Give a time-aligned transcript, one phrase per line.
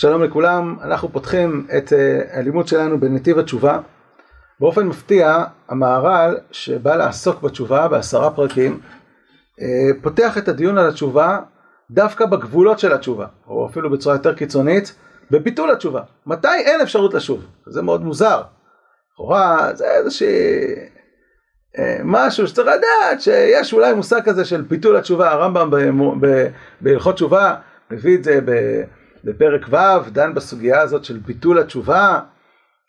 [0.00, 3.78] שלום לכולם, אנחנו פותחים את uh, הלימוד שלנו בנתיב התשובה.
[4.60, 9.62] באופן מפתיע, המהר"ל שבא לעסוק בתשובה בעשרה פרקים, uh,
[10.02, 11.38] פותח את הדיון על התשובה
[11.90, 14.94] דווקא בגבולות של התשובה, או אפילו בצורה יותר קיצונית,
[15.30, 16.02] בביטול התשובה.
[16.26, 17.46] מתי אין אפשרות לשוב?
[17.66, 18.42] זה מאוד מוזר.
[19.12, 20.74] לכאורה זה איזושהי
[21.76, 25.70] uh, משהו שצריך לדעת שיש אולי מושג כזה של ביטול התשובה, הרמב"ם
[26.80, 27.54] בהלכות תשובה
[27.90, 28.82] מביא את זה ב...
[29.24, 32.20] בפרק ו' דן בסוגיה הזאת של ביטול התשובה,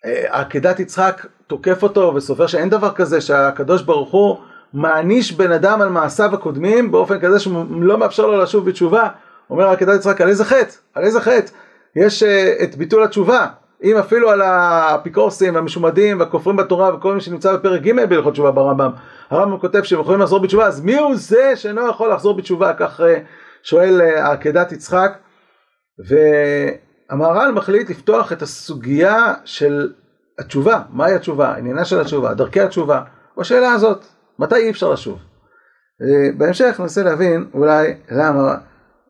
[0.06, 4.38] אה, עקדת יצחק תוקף אותו וסובר שאין דבר כזה שהקדוש ברוך הוא
[4.74, 9.08] מעניש בן אדם על מעשיו הקודמים באופן כזה שהוא לא מאפשר לו לשוב בתשובה,
[9.50, 10.72] אומר עקדת יצחק על איזה חטא?
[10.96, 11.52] על איזה חטא?
[11.96, 13.48] יש אה, את ביטול התשובה,
[13.84, 18.92] אם אפילו על האפיקורסים והמשומדים והכופרים בתורה וכל מי שנמצא בפרק ג' בהלכות תשובה ברמב"ם,
[19.30, 22.74] הרמב"ם כותב שהם יכולים לחזור בתשובה, אז מי הוא זה שאינו יכול לחזור בתשובה?
[22.74, 23.20] כך אה,
[23.64, 25.18] שואל עקדת יצחק.
[26.08, 29.94] והמהר"ל מחליט לפתוח את הסוגיה של
[30.40, 33.02] התשובה, מהי התשובה, עניינה של התשובה, דרכי התשובה,
[33.38, 34.06] בשאלה הזאת,
[34.40, 35.20] מתי אי אפשר לשוב.
[36.38, 38.56] בהמשך ננסה להבין אולי למה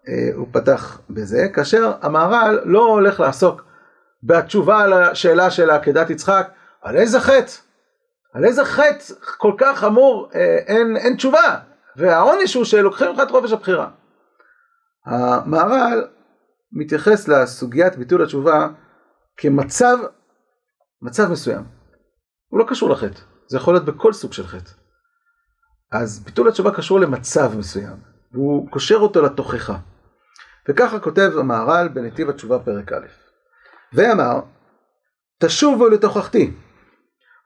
[0.07, 3.63] אה, הוא פתח בזה, כאשר המהר"ל לא הולך לעסוק
[4.23, 6.49] בתשובה על השאלה של עקדת יצחק,
[6.81, 7.51] על איזה חטא,
[8.33, 11.55] על איזה חטא כל כך חמור אה, אין, אין תשובה,
[11.95, 13.87] והעונש הוא שלוקחים לך את חופש הבחירה.
[15.05, 16.07] המהר"ל
[16.72, 18.70] מתייחס לסוגיית ביטול התשובה
[19.38, 19.98] כמצב,
[21.02, 21.64] מצב מסוים.
[22.48, 24.72] הוא לא קשור לחטא, זה יכול להיות בכל סוג של חטא.
[25.92, 27.97] אז ביטול התשובה קשור למצב מסוים,
[28.31, 29.78] והוא קושר אותו לתוכחה.
[30.70, 33.08] וככה כותב המהר"ל בנתיב התשובה פרק א',
[33.94, 34.40] ואמר,
[35.40, 36.52] תשובו לתוכחתי.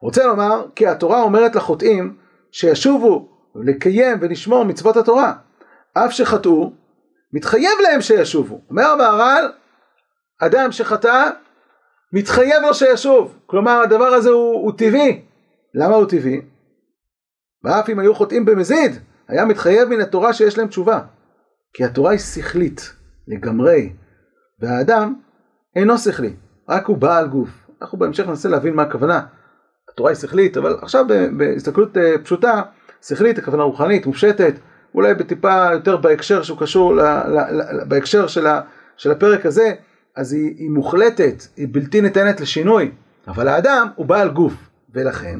[0.01, 2.17] רוצה לומר, כי התורה אומרת לחוטאים
[2.51, 5.33] שישובו לקיים ולשמור מצוות התורה,
[5.93, 6.73] אף שחטאו
[7.33, 8.61] מתחייב להם שישובו.
[8.69, 9.51] אומר המהר"ל,
[10.41, 11.29] אדם שחטא,
[12.13, 13.37] מתחייב לו שישוב.
[13.45, 15.21] כלומר, הדבר הזה הוא, הוא טבעי.
[15.75, 16.41] למה הוא טבעי?
[17.63, 18.91] ואף אם היו חוטאים במזיד,
[19.27, 20.99] היה מתחייב מן התורה שיש להם תשובה.
[21.73, 22.93] כי התורה היא שכלית,
[23.27, 23.93] לגמרי,
[24.59, 25.15] והאדם
[25.75, 26.33] אינו שכלי,
[26.69, 27.49] רק הוא בעל גוף.
[27.81, 29.25] אנחנו בהמשך ננסה להבין מה הכוונה.
[29.93, 31.05] התורה היא שכלית, אבל עכשיו
[31.37, 32.61] בהסתכלות אה, פשוטה,
[33.01, 34.53] שכלית, הכוונה רוחנית, מופשטת,
[34.95, 38.61] אולי בטיפה יותר בהקשר שהוא קשור, ל, ל, ל, בהקשר של, ה,
[38.97, 39.73] של הפרק הזה,
[40.15, 42.91] אז היא, היא מוחלטת, היא בלתי ניתנת לשינוי,
[43.27, 44.53] אבל האדם הוא בעל גוף,
[44.93, 45.39] ולכן,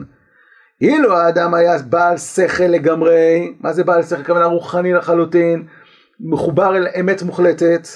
[0.82, 4.24] אילו האדם היה בעל שכל לגמרי, מה זה בעל שכל?
[4.24, 5.68] כוונה רוחני לחלוטין,
[6.20, 7.88] מחובר אל אמת מוחלטת,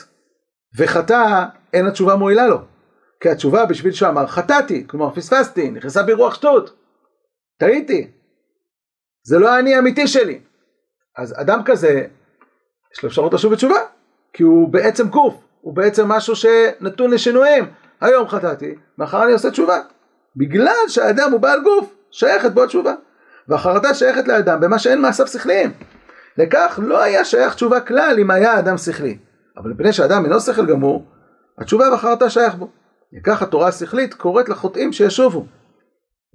[0.78, 2.62] וחטא, אין התשובה מועילה לו.
[3.20, 6.76] כי התשובה בשביל שאמר חטאתי, כלומר פספסתי, נכנסה בי רוח שטות,
[7.60, 8.12] טעיתי,
[9.24, 10.40] זה לא האני האמיתי שלי.
[11.18, 12.04] אז אדם כזה,
[12.94, 13.80] יש לו אפשרות לשוב בתשובה,
[14.34, 17.66] כי הוא בעצם גוף, הוא בעצם משהו שנתון לשינויים.
[18.02, 19.80] היום חטאתי, מחר אני עושה תשובה.
[20.36, 22.94] בגלל שהאדם הוא בעל גוף, שייכת בו התשובה.
[23.48, 25.74] והחרטה שייכת לאדם במה שאין מעשיו שכליים.
[26.38, 29.18] לכך לא היה שייך תשובה כלל אם היה אדם שכלי.
[29.58, 31.06] אבל מפני שאדם אינו שכל גמור,
[31.58, 32.70] התשובה והחרטה שייך בו.
[33.14, 35.46] לכך התורה השכלית קוראת לחוטאים שישובו.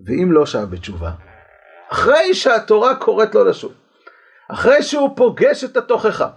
[0.07, 1.11] ואם לא שב בתשובה,
[1.93, 3.73] אחרי שהתורה קוראת לו לשוב,
[4.51, 6.31] אחרי שהוא פוגש את התוכחה.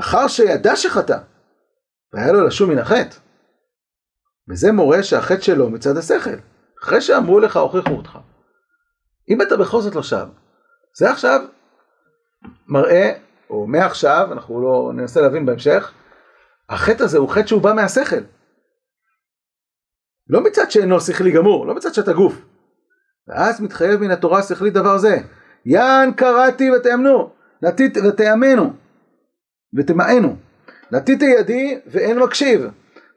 [0.00, 1.18] אחר שידע שחטא,
[2.12, 3.16] והיה לו לשום מן החטא.
[4.50, 6.36] וזה מורה שהחטא שלו מצד השכל.
[6.82, 8.18] אחרי שאמרו לך הוכיחו אותך.
[9.28, 10.26] אם אתה בכל זאת לא שב,
[10.98, 11.40] זה עכשיו
[12.68, 13.12] מראה,
[13.50, 15.92] או מעכשיו, אנחנו לא ננסה להבין בהמשך,
[16.68, 18.20] החטא הזה הוא חטא שהוא בא מהשכל.
[20.28, 22.34] לא מצד שאינו שכלי גמור, לא מצד שאתה גוף.
[23.28, 25.16] ואז מתחייב מן התורה השכלית דבר זה,
[25.66, 27.30] יען קראתי ותאמנו,
[27.62, 28.72] נתית ותאמנו,
[29.76, 30.36] ותמאנו.
[30.90, 32.66] נתיתי ידי ואין מקשיב,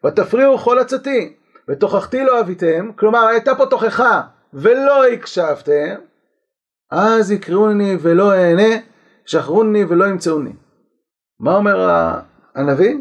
[0.06, 1.34] ותפריעו כל עצתי,
[1.70, 4.22] ותוכחתי לא אביתם, כלומר הייתה פה תוכחה
[4.54, 5.96] ולא הקשבתם,
[6.92, 8.76] אז יקראוני ולא אענה,
[9.26, 10.54] שחרוני ולא ימצאוני.
[11.40, 11.90] מה אומר
[12.56, 12.96] הנביא?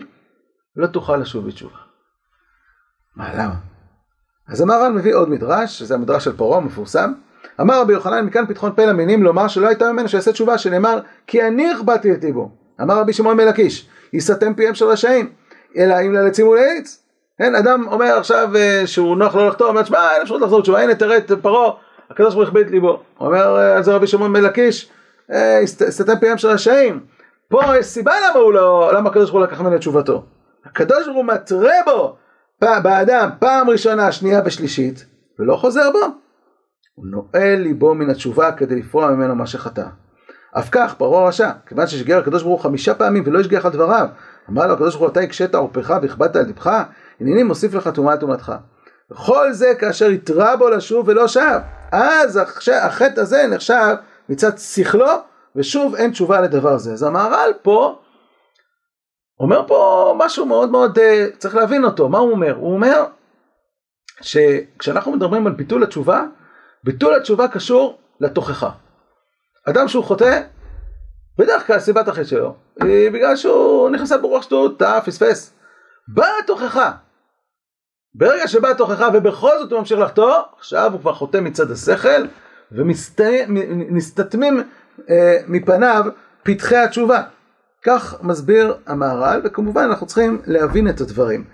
[0.77, 1.77] לא תוכל לשוב בתשובה.
[3.17, 3.55] מה, למה?
[4.49, 7.13] אז המהר"ל מביא עוד מדרש, שזה המדרש של פרעה המפורסם,
[7.61, 11.43] אמר רבי יוחנן מכאן פתחון פה למינים לומר שלא הייתה ממנו שיעשה תשובה שנאמר כי
[11.43, 12.51] אני הכבדתי את ליבו
[12.81, 15.31] אמר רבי שמעון מלקיש יסתם פיהם של רשעים
[15.77, 17.03] אלא אם ללצים ולעץ
[17.39, 20.83] כן אדם אומר עכשיו אה, שהוא נוח לו לחתור אומר שמע אין אפשרות לחזור תשובה
[20.83, 21.73] הנה תראה את פרעה
[22.11, 24.91] הקדוש ברוך הוא הכביד ליבו אומר אה, אז רבי שמעון מלקיש
[25.63, 27.01] יסתם אה, פיהם של רשעים
[27.49, 30.25] פה יש סיבה למה הוא לא למה הקדוש ברוך הוא לקח ממנו תשובתו.
[30.65, 32.17] הקדוש ברוך הוא מתרה בו
[32.61, 35.07] באדם פעם ראשונה שנייה ושלישית
[35.39, 35.99] ולא חוזר בו
[36.95, 39.87] הוא נועל ליבו מן התשובה כדי לפרוע ממנו מה שחטא.
[40.59, 44.09] אף כך פרעה רשע, כיוון ששיגר הקדוש ברוך חמישה פעמים ולא השגיח על דבריו,
[44.51, 46.83] אמר לו הקדוש ברוך אתה הקשית עורפך והכבדת על לבך,
[47.21, 48.53] הנני מוסיף לך טומאה טומאתך.
[49.11, 51.61] וכל זה כאשר יתרע בו לשוב ולא שב.
[51.93, 52.41] אז
[52.73, 53.95] החטא הזה נחשב
[54.29, 55.11] מצד שכלו,
[55.57, 56.93] ושוב אין תשובה לדבר זה.
[56.93, 57.99] אז המהר"ל פה
[59.41, 62.55] אומר פה משהו מאוד מאוד, אה, צריך להבין אותו, מה הוא אומר?
[62.57, 63.05] הוא אומר
[64.21, 66.25] שכשאנחנו מדברים על ביטול התשובה,
[66.85, 68.71] ביטול התשובה קשור לתוכחה.
[69.69, 70.41] אדם שהוא חוטא,
[71.39, 75.55] בדרך כלל סיבת החטא שלו, היא בגלל שהוא נכנס ברוח שטות, טעה, פספס.
[76.09, 76.93] באה התוכחה.
[78.15, 82.25] ברגע שבאה התוכחה ובכל זאת הוא ממשיך לחטוא, עכשיו הוא כבר חוטא מצד השכל,
[82.73, 84.63] ומסתתמים
[85.11, 86.05] אה, מפניו
[86.43, 87.23] פתחי התשובה.
[87.85, 91.45] כך מסביר המהר"ל, וכמובן אנחנו צריכים להבין את הדברים.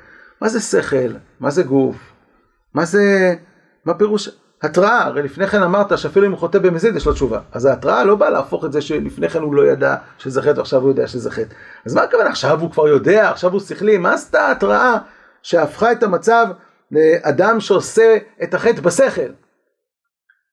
[0.40, 1.12] מה זה שכל?
[1.40, 1.96] מה זה גוף?
[2.74, 3.34] מה זה...
[3.84, 4.28] מה פירוש?
[4.62, 7.40] התראה, הרי לפני כן אמרת שאפילו אם הוא חוטא במזיד יש לו תשובה.
[7.52, 10.80] אז ההתראה לא באה להפוך את זה שלפני כן הוא לא ידע שזה חטא ועכשיו
[10.80, 11.54] הוא יודע שזה חטא.
[11.86, 12.30] אז מה הכוונה?
[12.30, 14.96] עכשיו הוא כבר יודע, עכשיו הוא שכלי, מה עשתה ההתראה
[15.42, 16.46] שהפכה את המצב
[16.90, 19.30] לאדם שעושה את החטא בשכל?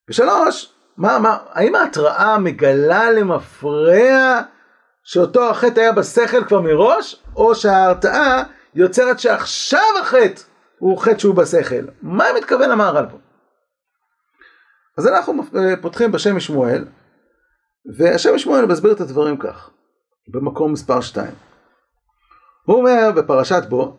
[0.09, 4.41] ושלוש, מה, מה, האם ההתראה מגלה למפרע
[5.03, 8.43] שאותו החטא היה בשכל כבר מראש, או שההרתעה
[8.75, 10.41] יוצרת שעכשיו החטא
[10.79, 11.85] הוא חטא שהוא בשכל?
[12.01, 13.17] מה מתכוון המהר"ל פה?
[14.97, 15.43] אז אנחנו
[15.81, 16.85] פותחים בשם משמואל,
[17.97, 19.69] והשם משמואל מסביר את הדברים כך,
[20.27, 21.31] במקום מספר 2.
[22.65, 23.97] הוא אומר בפרשת בו,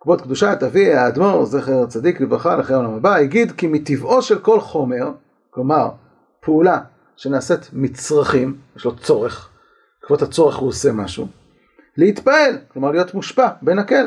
[0.00, 4.60] כבוד קדושת אבי האדמו"ר זכר צדיק לברכה לחיי העולם הבא, הגיד כי מטבעו של כל
[4.60, 5.10] חומר,
[5.50, 5.88] כלומר
[6.40, 6.80] פעולה
[7.16, 9.50] שנעשית מצרכים, יש לו צורך,
[10.00, 11.26] בעקבות הצורך הוא עושה משהו,
[11.96, 14.06] להתפעל, כלומר להיות מושפע, בנקל.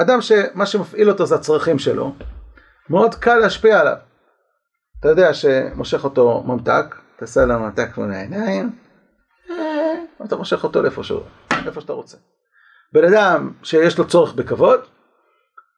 [0.00, 2.14] אדם שמה שמפעיל אותו זה הצרכים שלו,
[2.90, 3.96] מאוד קל להשפיע עליו.
[5.00, 8.70] אתה יודע שמושך אותו ממתק, תעשה עליו ממתק מול העיניים,
[9.50, 9.94] אה,
[10.24, 11.20] אתה מושך אותו לאיפה שהוא,
[11.64, 12.16] לאיפה שאתה רוצה.
[12.92, 14.80] בן אדם שיש לו צורך בכבוד,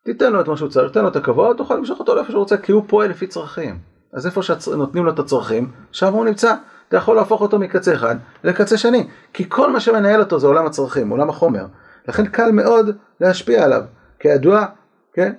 [0.04, 2.40] תיתן לו את מה שהוא צריך, תיתן לו את הכבוד, תוכל למשוך אותו לאיפה שהוא
[2.40, 3.78] רוצה, כי הוא פועל לפי צרכים.
[4.12, 6.54] אז איפה שנותנים לו את הצרכים, שם הוא נמצא.
[6.88, 10.66] אתה יכול להפוך אותו מקצה אחד לקצה שני, כי כל מה שמנהל אותו זה עולם
[10.66, 11.66] הצרכים, עולם החומר.
[12.08, 13.82] לכן קל מאוד להשפיע עליו,
[14.18, 14.66] כידוע,
[15.12, 15.32] כן?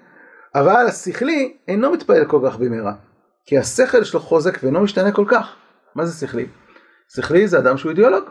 [0.56, 2.94] אבל השכלי אינו מתפעל כל כך במהרה.
[3.50, 5.56] כי השכל שלו חוזק ואינו משתנה כל כך.
[5.96, 6.46] מה זה שכלי?
[7.16, 8.24] שכלי זה אדם שהוא אידיאולוג.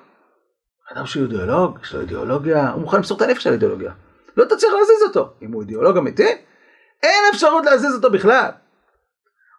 [0.93, 3.93] אדם שהוא אידיאולוג, יש לו אידיאולוגיה, הוא מוכן למסור את הנפש על אידיאולוגיה.
[4.37, 5.33] לא תצליח להזיז אותו.
[5.43, 6.29] אם הוא אידיאולוג אמיתי,
[7.03, 8.51] אין אפשרות להזיז אותו בכלל.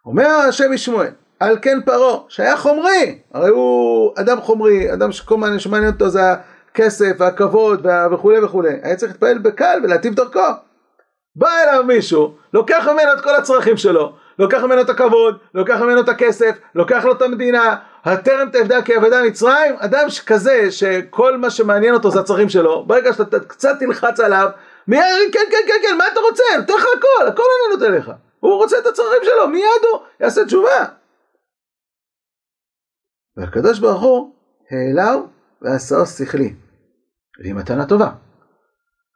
[0.05, 5.59] אומר השם משמואל, על כן פרעה, שהיה חומרי, הרי הוא אדם חומרי, אדם שכל מה
[5.59, 6.21] שמעניין אותו זה
[6.71, 10.39] הכסף והכבוד וכולי וכולי, היה צריך להתפעל בקל ולהטיב דרכו.
[11.35, 16.01] בא אליו מישהו, לוקח ממנו את כל הצרכים שלו, לוקח ממנו את הכבוד, לוקח ממנו
[16.01, 17.75] את הכסף, לוקח לו את המדינה,
[18.05, 23.39] הטרם תעבדה כעבדה מצרים, אדם כזה שכל מה שמעניין אותו זה הצרכים שלו, ברגע שאתה
[23.39, 24.49] קצת תלחץ עליו,
[24.87, 25.01] מיד,
[25.31, 26.43] כן כן כן כן, מה אתה רוצה?
[26.57, 28.11] נותן לך הכל, הכל אני נותן לך.
[28.39, 30.85] הוא רוצה את הצרכים שלו, מיד הוא יעשה תשובה.
[33.37, 34.33] והקדוש ברוך הוא
[34.71, 35.27] העלהו
[35.61, 36.53] ועשהו שכלי.
[37.43, 38.09] והיא מתנה טובה.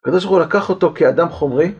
[0.01, 1.73] הקדוש ברוך הוא לקח אותו כאדם חומרי,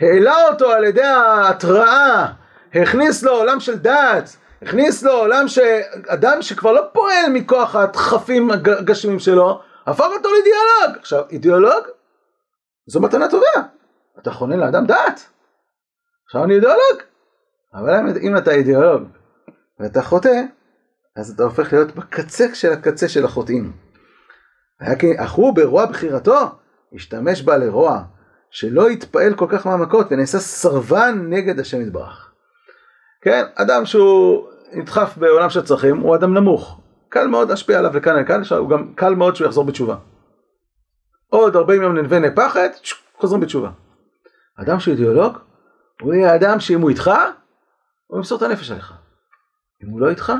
[0.00, 2.26] העלה אותו על ידי ההתראה
[2.74, 9.18] הכניס לו עולם של דעת, הכניס לו עולם שאדם שכבר לא פועל מכוח הדחפים הגשמים
[9.18, 10.98] שלו, הפך אותו לאידיאולוג.
[10.98, 11.84] עכשיו, אידיאולוג
[12.86, 13.46] זו מתנה טובה.
[14.18, 15.20] אתה חונן לאדם דעת.
[16.26, 17.02] עכשיו אני אידיאולוג.
[17.74, 19.02] אבל אם אתה אידיאולוג
[19.80, 20.42] ואתה חוטא,
[21.16, 23.72] אז אתה הופך להיות בקצה של הקצה של החוטאים.
[25.18, 26.40] אך הוא ברוע בחירתו,
[26.94, 28.02] השתמש בה לרוע,
[28.50, 32.23] שלא יתפעל כל כך מהמכות ונעשה סרבן נגד השם יתברך.
[33.24, 36.80] כן, אדם שהוא נדחף בעולם של צרכים, הוא אדם נמוך.
[37.08, 39.96] קל מאוד להשפיע עליו לכאן לכאן, הוא גם קל מאוד שהוא יחזור בתשובה.
[41.28, 42.70] עוד 40 יום ננבה נפחת,
[43.18, 43.70] חוזרים בתשובה.
[44.62, 45.38] אדם שהוא אידיאולוג,
[46.02, 47.10] הוא יהיה אדם שאם הוא איתך,
[48.06, 48.92] הוא ימסור את הנפש עליך.
[49.84, 50.32] אם הוא לא איתך,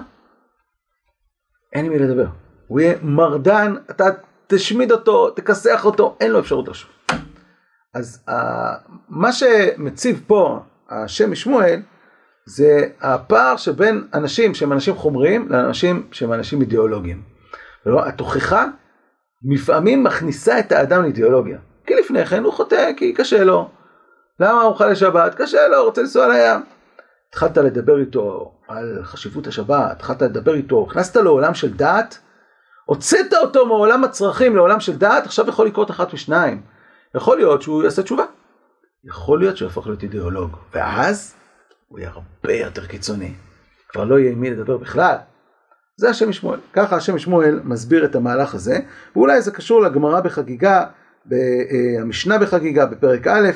[1.73, 2.27] אין עם מי לדבר.
[2.67, 4.05] הוא יהיה מרדן, אתה
[4.47, 6.91] תשמיד אותו, תכסח אותו, אין לו אפשרות לשוב.
[7.95, 8.33] אז uh,
[9.09, 11.81] מה שמציב פה השם משמואל,
[12.47, 17.23] זה הפער שבין אנשים שהם אנשים חומריים לאנשים שהם אנשים אידיאולוגיים.
[17.87, 18.65] התוכחה
[19.51, 21.59] לפעמים מכניסה את האדם לאידיאולוגיה.
[21.87, 23.71] כי לפני כן הוא חוטא, כי קשה לו.
[24.41, 25.35] למה הוא חלה שבת?
[25.35, 26.61] קשה לו, רוצה לנסוע לים.
[27.29, 32.19] התחלת לדבר איתו על חשיבות השבת, התחלת לדבר איתו, הכנסת לו עולם של דעת,
[32.85, 36.63] הוצאת אותו מעולם הצרכים לעולם של דעת, עכשיו יכול לקרות אחת משניים.
[37.15, 38.25] יכול להיות שהוא יעשה תשובה.
[39.05, 40.57] יכול להיות שהוא יהפוך להיות אידיאולוג.
[40.73, 41.35] ואז
[41.95, 43.33] הוא יהיה הרבה יותר קיצוני.
[43.89, 45.17] כבר לא יהיה עם מי לדבר בכלל.
[45.97, 46.59] זה השם משמואל.
[46.73, 48.79] ככה השם משמואל מסביר את המהלך הזה,
[49.17, 50.85] ואולי זה קשור לגמרא בחגיגה
[51.27, 53.51] במשנה בחגיגה בפרק א',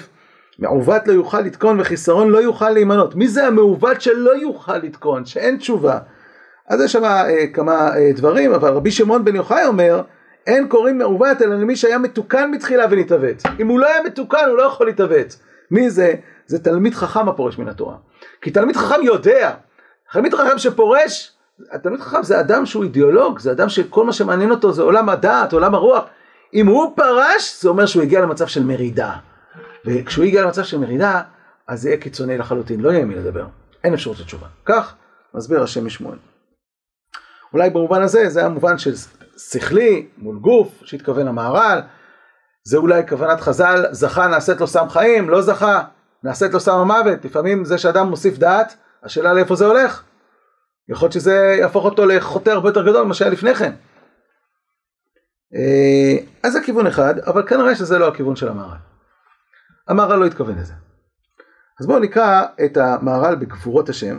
[0.59, 3.14] מעוות לא יוכל לתקון וחיסרון לא יוכל להימנות.
[3.14, 5.99] מי זה המעוות שלא יוכל לתקון, שאין תשובה?
[6.68, 10.02] אז יש שם אה, כמה אה, דברים, אבל רבי שמעון בן יוחאי אומר,
[10.47, 13.42] אין קוראים מעוות אלא למי שהיה מתוקן בתחילה ונתעוות.
[13.61, 15.37] אם הוא לא היה מתוקן הוא לא יכול להתעוות.
[15.71, 16.14] מי זה?
[16.47, 17.97] זה תלמיד חכם הפורש מן התורה.
[18.40, 19.54] כי תלמיד חכם יודע,
[20.12, 21.32] תלמיד חכם שפורש,
[21.73, 25.52] התלמיד חכם זה אדם שהוא אידיאולוג, זה אדם שכל מה שמעניין אותו זה עולם הדעת,
[25.52, 26.04] עולם הרוח.
[26.54, 29.12] אם הוא פרש, זה אומר שהוא הגיע למצב של מרידה.
[29.85, 31.23] וכשהוא הגיע למצב של מרידה,
[31.68, 33.47] אז זה יהיה קיצוני לחלוטין, לא יהיה מי לדבר.
[33.85, 34.47] אין אפשרות לתשובה.
[34.64, 34.94] כך
[35.35, 36.18] מסביר השם משמואל.
[37.52, 38.92] אולי במובן הזה, זה המובן של
[39.50, 41.80] שכלי מול גוף, שהתכוון המהר"ל.
[42.64, 45.82] זה אולי כוונת חז"ל, זכה נעשית לו סם חיים, לא זכה,
[46.25, 47.25] נעשית לו סם המוות.
[47.25, 50.02] לפעמים זה שאדם מוסיף דעת, השאלה לאיפה זה הולך.
[50.88, 53.72] יכול להיות שזה יהפוך אותו לחוטא הרבה יותר גדול ממה שהיה לפני כן.
[55.54, 58.76] אה, אז זה כיוון אחד, אבל כנראה שזה לא הכיוון של המהר"ל.
[59.88, 60.75] המהר"ל לא התכוון לזה.
[61.80, 64.18] אז בואו נקרא את המהר"ל בגבורות השם.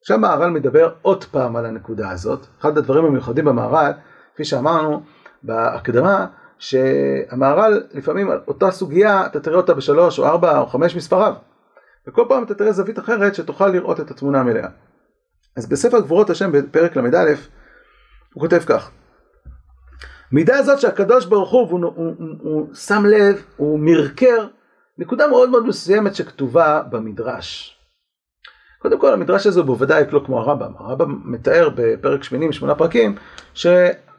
[0.00, 2.46] עכשיו המהר"ל מדבר עוד פעם על הנקודה הזאת.
[2.60, 3.92] אחד הדברים המיוחדים במהר"ל,
[4.34, 5.02] כפי שאמרנו
[5.42, 6.26] בהקדמה,
[6.62, 11.34] שהמהר"ל לפעמים אותה סוגיה אתה תראה אותה בשלוש או ארבע או חמש מספריו.
[12.06, 14.68] וכל פעם אתה תראה זווית אחרת שתוכל לראות את התמונה המלאה.
[15.56, 17.34] אז בספר גבורות השם בפרק ל"א
[18.34, 18.90] הוא כותב כך:
[20.32, 24.46] מידה זאת שהקדוש ברוך הוא, הוא, הוא, הוא, הוא שם לב, הוא מרקר
[24.98, 27.78] נקודה מאוד מאוד מסוימת שכתובה במדרש.
[28.78, 33.14] קודם כל המדרש הזה הוא בוודאי לא כמו הרמב"ם, הרמב"ם מתאר בפרק שמיני משמונה פרקים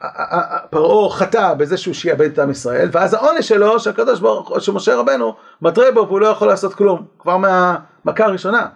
[0.03, 4.95] שפרעה חטא בזה שהוא שיעבד את עם ישראל ואז העונש שלו שהקדוש ברוך הוא, שמשה
[4.95, 8.67] רבנו מתרה בו והוא לא יכול לעשות כלום כבר מהמכה הראשונה.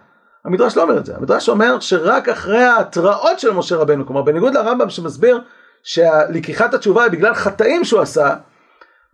[0.44, 4.54] המדרש לא אומר את זה, המדרש אומר שרק אחרי ההתראות של משה רבנו, כלומר בניגוד
[4.54, 5.40] לרמב"ם שמסביר
[5.82, 8.34] שלקיחת התשובה היא בגלל חטאים שהוא עשה,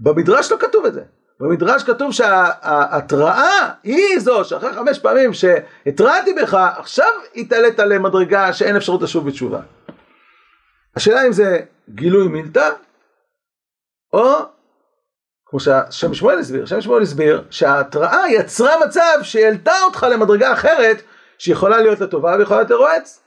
[0.01, 1.01] במדרש לא כתוב את זה.
[1.41, 7.07] במדרש כתוב שההתראה היא זו שאחרי חמש פעמים שהתרעתי בך, עכשיו
[7.37, 9.61] התעלית למדרגה שאין אפשרות לשוב בתשובה.
[10.97, 11.61] השאלה אם זה
[11.91, 12.71] גילוי מילתא,
[14.13, 14.39] או
[15.47, 21.03] כמו שהשם שמואל הסביר, השם שמואל הסביר שההתראה יצרה מצב שהעלתה אותך למדרגה אחרת
[21.39, 23.23] שיכולה להיות לטובה ויכולה להיות לרועץ.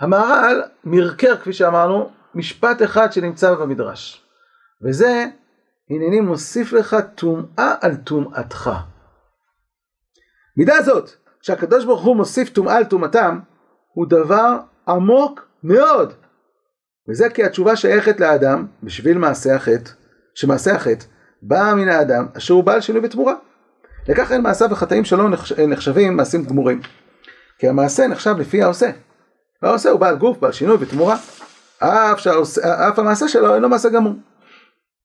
[0.00, 4.24] המהר"ל מרקר כפי שאמרנו משפט אחד שנמצא במדרש
[4.86, 5.24] וזה
[5.90, 8.70] הנני מוסיף לך טומאה על טומאתך.
[10.56, 11.10] מידה זאת
[11.42, 13.38] שהקדוש ברוך הוא מוסיף טומאה על טומאתם
[13.92, 14.56] הוא דבר
[14.88, 16.14] עמוק מאוד
[17.08, 19.90] וזה כי התשובה שייכת לאדם בשביל מעשה החטא
[20.34, 21.04] שמעשה החטא
[21.42, 23.34] באה מן האדם אשר הוא בעל שינוי בתמורה.
[24.08, 25.28] לכך אין מעשיו וחטאים שלו
[25.68, 26.80] נחשבים מעשים גמורים.
[27.58, 28.90] כי המעשה נחשב לפי העושה.
[29.62, 31.16] והעושה הוא בעל גוף, בעל שינוי ותמורה.
[31.78, 34.14] אף, שהעושה, אף המעשה שלו אינו מעשה גמור.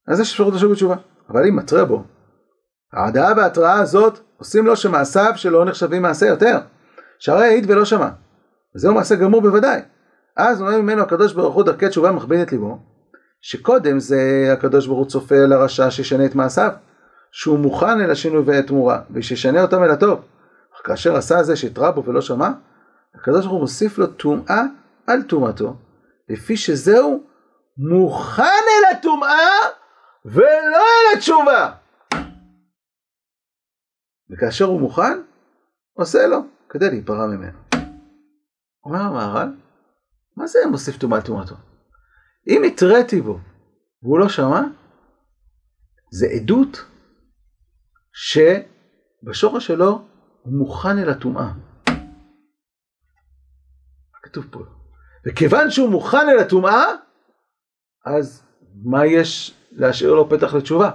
[0.08, 0.96] אז יש אפשרות לשוב בתשובה.
[1.30, 2.04] אבל אם מתרה בו,
[2.94, 6.58] ההדעה וההתראה הזאת עושים לו שמעשיו שלו נחשבים מעשה יותר.
[7.20, 8.10] שהרי העיד ולא שמע.
[8.76, 9.82] וזהו מעשה גמור בוודאי.
[10.38, 12.80] אז אומר ממנו הקדוש ברוך הוא דרכי תשובה מכבין את ליבו,
[13.42, 16.72] שקודם זה הקדוש ברוך הוא צופה על הרשע שישנה את מעשיו,
[17.32, 20.20] שהוא מוכן אל השינוי והתמורה, ושישנה אותם אל הטוב.
[20.76, 22.50] אך כאשר עשה זה שהתרע בו ולא שמע,
[23.16, 24.62] הקדוש ברוך הוא מוסיף לו טומאה
[25.08, 25.76] על טומאתו,
[26.30, 27.24] לפי שזהו
[27.78, 29.50] מוכן אל הטומאה
[30.26, 31.72] ולא אל התשובה.
[34.32, 35.22] וכאשר הוא מוכן,
[35.94, 36.38] עושה לו
[36.70, 37.58] כדי להיפרע ממנו.
[38.86, 39.48] אומר המהר"ל,
[40.38, 41.56] מה זה מוסיף טומאה טומאתו?
[42.48, 43.40] אם התריתי בו
[44.04, 44.62] והוא לא שמע,
[46.12, 46.86] זה עדות
[48.14, 50.06] שבשורש שלו
[50.42, 51.52] הוא מוכן אל הטומאה.
[54.24, 54.60] כתוב פה.
[55.26, 56.86] וכיוון שהוא מוכן אל הטומאה,
[58.06, 58.44] אז
[58.84, 60.92] מה יש להשאיר לו פתח לתשובה?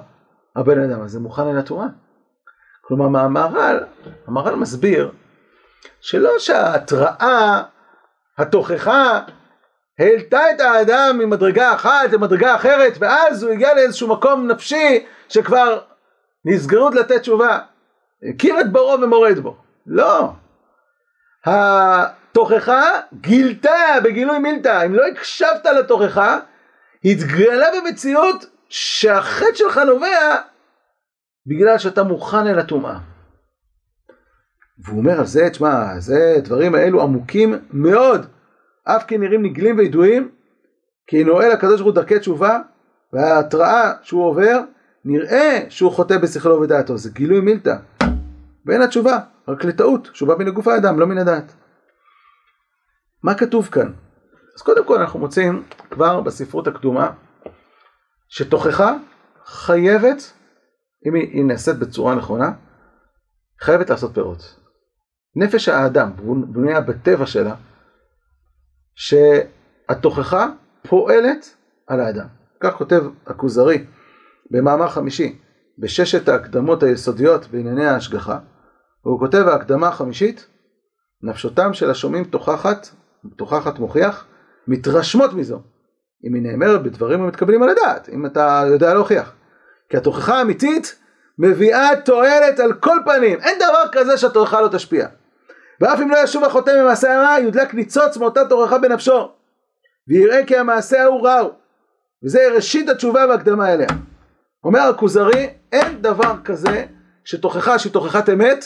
[0.56, 1.86] הבן אדם הזה מוכן אל הטומאה.
[2.80, 3.84] כלומר, מהמהר"ל,
[4.26, 5.12] המהר"ל מסביר
[6.00, 7.62] שלא שההתראה,
[8.38, 9.20] התוכחה,
[9.98, 15.78] העלתה את האדם ממדרגה אחת למדרגה אחרת, ואז הוא הגיע לאיזשהו מקום נפשי שכבר
[16.44, 17.58] נסגרו לתת תשובה.
[18.30, 19.56] הכיר את בוראו ומורד בו.
[19.86, 20.32] לא.
[21.46, 24.86] התוכחה גילתה בגילוי מילתא.
[24.86, 26.38] אם לא הקשבת לתוכחה,
[27.04, 30.36] התגלה במציאות שהחטא שלך נובע
[31.46, 32.98] בגלל שאתה מוכן אל הטומאה.
[34.84, 38.26] והוא אומר על זה, תשמע, זה דברים האלו עמוקים מאוד.
[38.84, 40.30] אף כי נראים נגלים וידועים,
[41.06, 42.58] כי נועל הקדוש ברוך הוא דרכי תשובה,
[43.12, 44.60] וההתראה שהוא עובר,
[45.04, 47.76] נראה שהוא חוטא בשכלו ובדעתו, זה גילוי מילתא.
[48.66, 49.18] ואין התשובה,
[49.48, 51.52] רק לטעות, שהוא בא מן הגוף האדם, לא מן הדעת.
[53.22, 53.92] מה כתוב כאן?
[54.56, 57.10] אז קודם כל אנחנו מוצאים כבר בספרות הקדומה,
[58.28, 58.94] שתוכחה
[59.44, 60.32] חייבת,
[61.06, 62.52] אם היא, נעשית בצורה נכונה,
[63.60, 64.67] חייבת לעשות פירות.
[65.38, 66.10] נפש האדם
[66.46, 67.54] בנויה בטבע שלה,
[68.94, 70.48] שהתוכחה
[70.88, 72.26] פועלת על האדם.
[72.60, 73.84] כך כותב הכוזרי
[74.50, 75.38] במאמר חמישי,
[75.78, 78.38] בששת ההקדמות היסודיות בענייני ההשגחה,
[79.04, 80.46] והוא כותב ההקדמה החמישית,
[81.22, 82.88] נפשותם של השומעים תוכחת,
[83.36, 84.26] תוכחת מוכיח,
[84.68, 85.62] מתרשמות מזו,
[86.24, 89.32] אם היא נאמרת בדברים המתקבלים על הדעת, אם אתה יודע להוכיח.
[89.88, 90.98] כי התוכחה האמיתית
[91.38, 95.08] מביאה תועלת על כל פנים, אין דבר כזה שהתוכחה לא תשפיע.
[95.80, 99.32] ואף אם לא ישוב החוטא ממעשה הרע, יודלק ניצוץ מאותה תוכחה בנפשו,
[100.08, 101.50] ויראה כי המעשה ההוא רע הוא.
[102.24, 103.88] וזה ראשית התשובה והקדמה אליה.
[104.64, 106.84] אומר הכוזרי, אין דבר כזה
[107.24, 108.64] שתוכחה שהיא תוכחת אמת,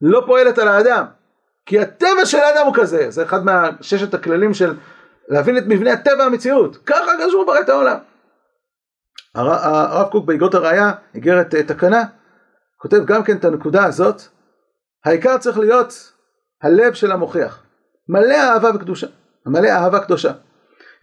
[0.00, 1.04] לא פועלת על האדם.
[1.66, 4.76] כי הטבע של האדם הוא כזה, זה אחד מהששת הכללים של
[5.28, 6.76] להבין את מבנה הטבע המציאות.
[6.76, 7.98] ככה הקדוש ברוך ברא את העולם.
[9.34, 12.04] הרב קוק באגרות הראייה, איגרת תקנה,
[12.76, 14.22] כותב גם כן את הנקודה הזאת,
[15.04, 16.12] העיקר צריך להיות
[16.62, 17.62] הלב של המוכיח,
[18.08, 19.06] מלא אהבה וקדושה,
[19.46, 20.32] מלא אהבה קדושה,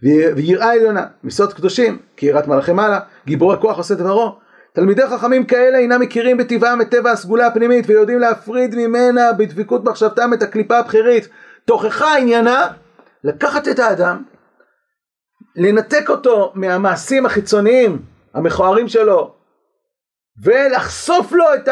[0.02, 4.38] ויראה עליונה, מסוד קדושים, כי יראת מלאכי מעלה, גיבור הכוח עושה דברו,
[4.72, 10.30] תלמידי חכמים כאלה אינם מכירים בטבעם את טבע הסגולה הפנימית ויודעים להפריד ממנה בדבקות מחשבתם
[10.34, 11.28] את הקליפה הבכירית.
[11.64, 12.68] תוכחה עניינה
[13.24, 14.22] לקחת את האדם,
[15.56, 18.02] לנתק אותו מהמעשים החיצוניים
[18.34, 19.34] המכוערים שלו
[20.42, 21.68] ולחשוף לו את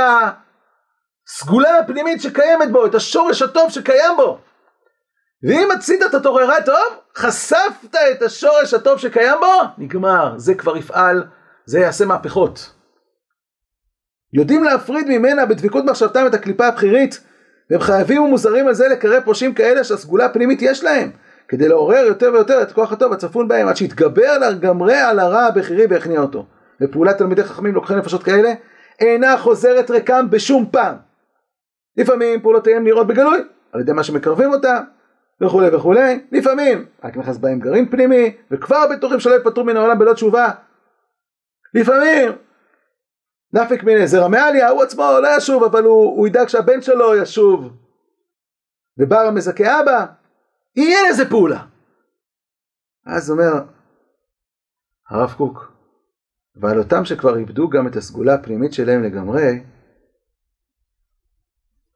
[1.29, 4.39] הסגולה הפנימית שקיימת בו, את השורש הטוב שקיים בו.
[5.43, 11.25] ואם מצית את התוררה טוב, חשפת את השורש הטוב שקיים בו, נגמר, זה כבר יפעל,
[11.67, 12.73] זה יעשה מהפכות.
[14.33, 17.21] יודעים להפריד ממנה בדבקות מחשבתם את הקליפה הבכירית,
[17.71, 21.11] והם חייבים ומוזרים על זה לקרב פרושים כאלה שהסגולה הפנימית יש להם,
[21.49, 25.87] כדי לעורר יותר ויותר את כוח הטוב הצפון בהם, עד שיתגבר לגמרי על הרע הבכירי
[25.87, 26.47] ויכניע אותו.
[26.81, 28.53] ופעולת תלמידי חכמים לוקחי נפשות כאלה,
[29.01, 31.04] אינה חוזרת ריקם בשום פעם.
[31.97, 33.39] לפעמים פעולותיהם נראות בגלוי,
[33.73, 34.83] על ידי מה שמקרבים אותם,
[35.41, 40.13] וכולי וכולי, לפעמים רק נכנס בהם גרעין פנימי, וכבר בטוחים שלא יפטרו מן העולם בלא
[40.13, 40.51] תשובה.
[41.75, 42.33] לפעמים
[43.53, 47.73] נפיק מן זרע מעליה, הוא עצמו לא ישוב, אבל הוא, הוא ידאג שהבן שלו ישוב.
[48.99, 50.07] ובר המזכה אבא,
[50.77, 51.63] יהיה לזה פעולה.
[53.07, 53.53] אז אומר
[55.11, 55.73] הרב קוק,
[56.57, 59.61] ועל אותם שכבר איבדו גם את הסגולה הפנימית שלהם לגמרי,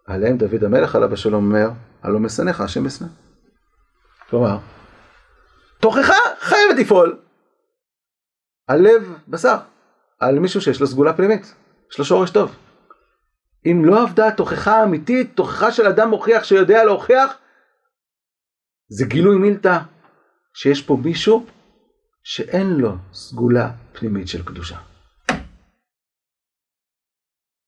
[0.08, 1.68] עליהם דוד המלך עליו השלום אומר,
[2.02, 3.08] הלא משנאיך השם אשנא.
[4.30, 4.58] כלומר,
[5.80, 7.18] תוכחה חייבת לפעול
[8.66, 9.56] על לב בשר.
[10.20, 11.54] על מישהו שיש לו סגולה פנימית,
[11.92, 12.56] יש לו שורש טוב.
[13.66, 17.38] אם לא עבדה תוכחה אמיתית, תוכחה של אדם מוכיח שיודע להוכיח,
[18.88, 19.78] זה גילוי מילתא
[20.54, 21.46] שיש פה מישהו
[22.22, 24.78] שאין לו סגולה פנימית של קדושה.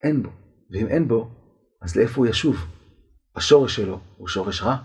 [0.03, 0.31] אין בו,
[0.71, 1.40] ואם אין בו,
[1.83, 2.57] אז לאיפה הוא ישוב?
[3.37, 4.77] השורש שלו הוא שורש רע.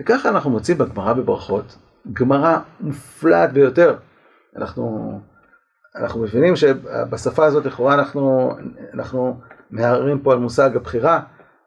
[0.00, 1.76] וככה אנחנו מוצאים בגמרא בברכות,
[2.12, 3.96] גמרא מופלאת ביותר.
[4.56, 5.20] אנחנו
[5.96, 8.52] אנחנו מבינים שבשפה הזאת לכאורה אנחנו,
[8.94, 11.20] אנחנו מהררים פה על מושג הבחירה,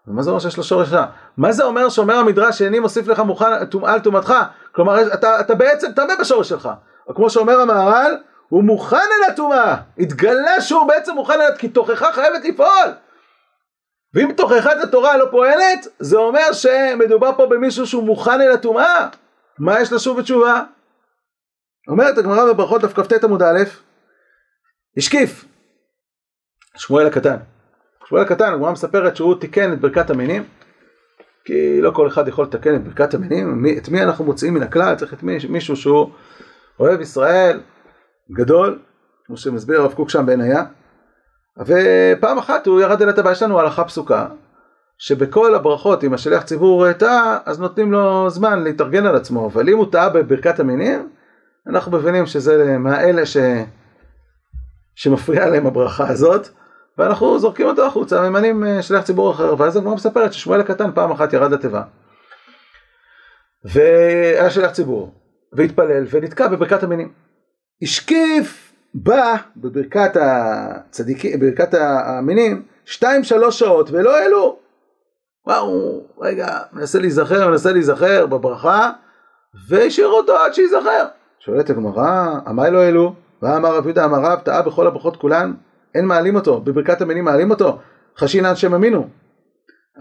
[0.08, 1.06] ומה זה אומר שיש לו שורש רע?
[1.38, 4.34] מה זה אומר שאומר המדרש שאיני מוסיף לך מוכן טומאה לטומאתך?
[4.72, 6.70] כלומר אתה, אתה בעצם טמא בשורש שלך,
[7.08, 8.18] או כמו שאומר המהר"ל,
[8.50, 12.92] הוא מוכן אל הטומאה, התגלה שהוא בעצם מוכן אל כי תוכחה חייבת לפעול.
[14.16, 19.08] ואם תוכחת התורה לא פועלת, זה אומר שמדובר פה במישהו שהוא מוכן אל הטומאה.
[19.60, 20.64] מה יש לשוב בתשובה?
[21.88, 23.64] אומרת הגמרא בברכות דף כ"ט עמוד א',
[24.98, 25.46] השקיף,
[26.78, 27.38] שמואל הקטן.
[28.06, 30.44] שמואל הקטן, הגמרא מספרת שהוא תיקן את ברכת המינים,
[31.46, 34.96] כי לא כל אחד יכול לתקן את ברכת המינים, את מי אנחנו מוציאים מן הכלל,
[34.96, 36.10] צריך את מי, מישהו שהוא
[36.80, 37.60] אוהב ישראל,
[38.32, 38.80] גדול,
[39.26, 40.64] כמו שמסביר הרב קוק שם בעינייה,
[41.58, 44.28] ופעם אחת הוא ירד אל הטבע, יש לנו הלכה פסוקה,
[44.98, 49.78] שבכל הברכות, אם השליח ציבור טעה, אז נותנים לו זמן להתארגן על עצמו, אבל אם
[49.78, 51.10] הוא טעה בברכת המינים,
[51.68, 53.38] אנחנו מבינים שזה מהאלה ש...
[54.96, 56.48] שמפריעה להם הברכה הזאת,
[56.98, 61.12] ואנחנו זורקים אותו החוצה, ממנים אה, שליח ציבור אחר, ואז הגמרא מספרת ששמואל הקטן פעם
[61.12, 61.84] אחת ירד לתיבה,
[63.66, 65.14] והיה שליח ציבור,
[65.54, 67.12] והתפלל ונתקע בברכת המינים.
[67.82, 74.60] השקיף בא בברכת הצדיקים, בברכת המינים, שתיים שלוש שעות ולא העלו.
[75.48, 78.92] וואו, רגע, מנסה להיזכר, מנסה להיזכר בברכה,
[79.70, 81.06] והשאיר אותו עד שייזכר.
[81.40, 83.14] שואלת הגמרא, עמי לא העלו?
[83.42, 85.54] ואמר רב יהודה אמר רב טעה בכל הברכות כולן
[85.96, 87.80] אין מעלים אותו בברכת המינים מעלים אותו
[88.18, 89.08] חשינן שם אמינו.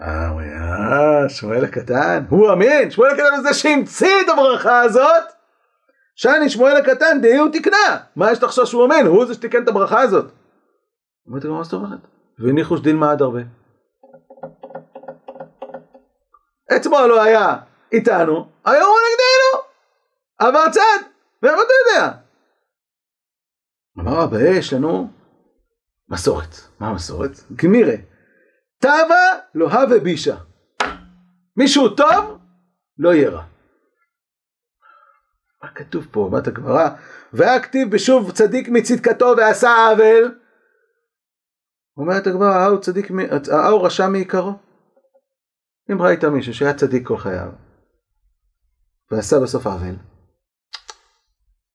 [0.01, 5.23] אה שמואל הקטן הוא אמין שמואל הקטן הוא זה שהמציא את הברכה הזאת
[6.15, 7.97] שאני שמואל הקטן דהי הוא תקנה.
[8.15, 9.05] מה יש לחשוש שהוא אמן?
[9.07, 10.31] הוא זה שתיקן את הברכה הזאת.
[11.29, 11.99] אמרתי לו, מה זאת אומרת?
[12.39, 13.41] והניחו שדילמה עד הרבה.
[16.75, 17.57] אתמול לא היה
[17.91, 19.71] איתנו, היום הוא נגדנו.
[20.39, 21.07] עבר צד,
[21.43, 22.11] ואיפה אתה יודע?
[23.99, 25.09] אמר רבי, יש לנו
[26.09, 26.55] מסורת.
[26.79, 27.31] מה המסורת?
[27.55, 27.95] גמירה.
[28.79, 30.35] תבה לא הווה בישה.
[31.57, 32.39] מישהו טוב,
[32.97, 33.43] לא יהיה רע.
[35.63, 36.19] מה כתוב פה?
[36.19, 36.89] אומרת הגמרא?
[37.33, 40.39] והכתיב בשוב צדיק מצדקתו ועשה עוול.
[41.97, 43.11] אומרת הגמרא, ההוא צדיק,
[43.51, 44.53] ההוא רשע מעיקרו.
[45.91, 47.51] אם ראית מישהו שהיה צדיק כל חייו,
[49.11, 49.95] ועשה בסוף עוול,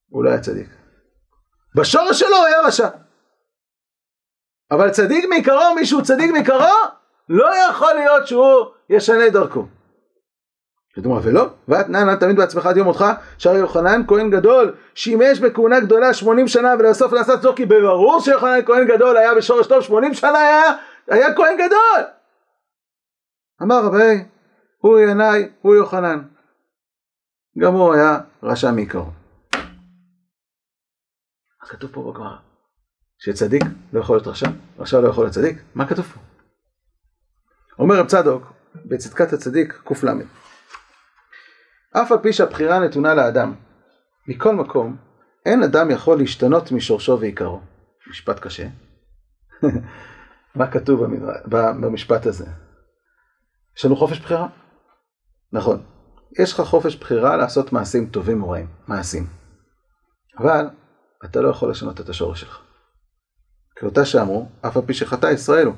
[0.08, 0.68] הוא לא היה צדיק.
[1.74, 2.88] בשורש שלו הוא היה רשע.
[4.70, 6.74] אבל צדיק מעיקרו, מישהו צדיק מעיקרו,
[7.28, 9.66] לא יכול להיות שהוא ישנה דרכו.
[10.96, 13.04] כתוב ולא, ואתנן תמיד בעצמך עד יום מותך,
[13.38, 18.58] שהרי יוחנן כהן גדול שימש בכהונה גדולה 80 שנה ולבסוף לעשות זאת כי ברור שיוחנן
[18.66, 20.62] כהן גדול היה בשורש טוב 80 שנה היה,
[21.08, 22.06] היה כהן גדול
[23.62, 24.24] אמר רבי
[24.78, 26.22] הוא ינאי הוא יוחנן
[27.58, 29.04] גם הוא היה רשע מעיקרו
[31.62, 32.36] מה כתוב פה בגמרא?
[33.18, 34.46] שצדיק לא יכול להיות רשע?
[34.78, 35.62] רשע לא יכול להיות צדיק?
[35.74, 36.20] מה כתוב פה?
[37.78, 38.52] אומר רב צדוק
[38.84, 40.08] בצדקת הצדיק ק"ל
[42.02, 43.54] אף על פי שהבחירה נתונה לאדם.
[44.28, 44.96] מכל מקום
[45.46, 47.60] אין אדם יכול להשתנות משורשו ועיקרו.
[48.10, 48.66] משפט קשה.
[50.54, 51.02] מה כתוב
[51.80, 52.46] במשפט הזה?
[53.76, 54.48] יש לנו חופש בחירה?
[55.52, 55.82] נכון.
[56.38, 58.66] יש לך חופש בחירה לעשות מעשים טובים או רעים.
[58.88, 59.26] מעשים.
[60.38, 60.68] אבל
[61.24, 62.60] אתה לא יכול לשנות את השורש שלך.
[63.76, 65.74] כאותה שאמרו אף על פי שחטא ישראל הוא.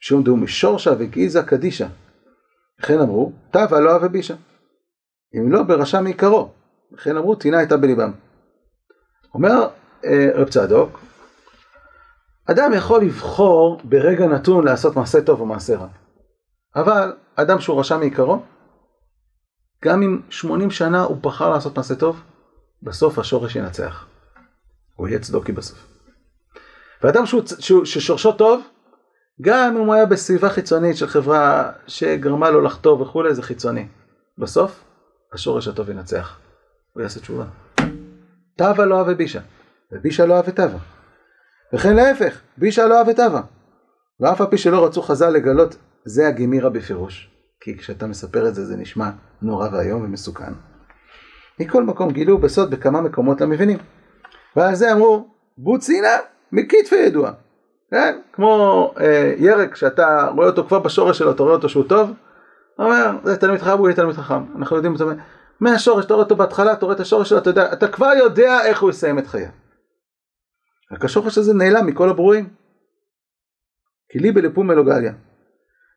[0.00, 1.88] שום דו משורשה וגזע קדישה
[2.78, 4.34] לכן אמרו תבה לא אהבה בישה
[5.34, 6.50] אם לא ברשע מעיקרו.
[6.92, 8.12] לכן אמרו טינה הייתה בליבם.
[9.34, 9.68] אומר
[10.04, 11.00] אה, רב צדוק,
[12.46, 15.88] אדם יכול לבחור ברגע נתון לעשות מעשה טוב או מעשה רע.
[16.76, 18.42] אבל אדם שהוא רשע מעיקרו,
[19.84, 22.22] גם אם 80 שנה הוא בחר לעשות מעשה טוב,
[22.82, 24.06] בסוף השורש ינצח.
[24.96, 25.86] הוא יהיה צדוקי בסוף.
[27.02, 28.62] ואדם שהוא, שהוא, ששורשו טוב,
[29.40, 33.88] גם אם הוא היה בסביבה חיצונית של חברה שגרמה לו לחטוא וכולי, זה חיצוני.
[34.38, 34.84] בסוף
[35.32, 36.38] השורש הטוב ינצח,
[36.92, 37.44] הוא יעשה תשובה.
[38.56, 39.40] תבה לא אהבה בישה,
[39.92, 40.78] ובישה לא אהבה תבה.
[41.74, 43.40] וכן להפך, בישה לא אהבה תבה.
[44.20, 47.30] ואף על פי שלא רצו חז"ל לגלות, זה הגימירה בפירוש.
[47.60, 49.10] כי כשאתה מספר את זה, זה נשמע
[49.42, 50.52] נורא ואיום ומסוכן.
[51.60, 53.78] מכל מקום גילו בסוד בכמה מקומות למבינים.
[54.56, 56.16] ועל זה אמרו, בוצינה
[56.52, 57.32] מכתפי ידוע.
[57.90, 58.20] כן?
[58.32, 62.10] כמו אה, ירק שאתה רואה אותו כבר בשורש שלו, אתה רואה אותו שהוא טוב,
[62.84, 64.56] אומר, זה תלמיד חכם, הוא יהיה תלמיד חכם.
[64.56, 65.18] אנחנו יודעים, זאת אומרת,
[65.60, 68.64] מהשורש, אתה רואה אותו בהתחלה, אתה רואה את השורש שלו, אתה יודע, אתה כבר יודע
[68.64, 69.48] איך הוא יסיים את חייו.
[70.92, 72.48] רק השורש הזה נעלם מכל הברואים.
[74.12, 75.12] כי לי בלפום אלוגליה.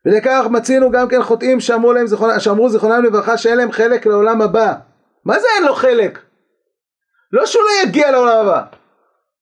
[0.06, 4.42] ולכך מצינו גם כן חוטאים שאמרו להם זכרונם, שאמרו זיכרונם לברכה שאין להם חלק לעולם
[4.42, 4.74] הבא.
[5.24, 6.18] מה זה אין לו חלק?
[7.32, 8.62] לא שהוא לא יגיע לעולם הבא.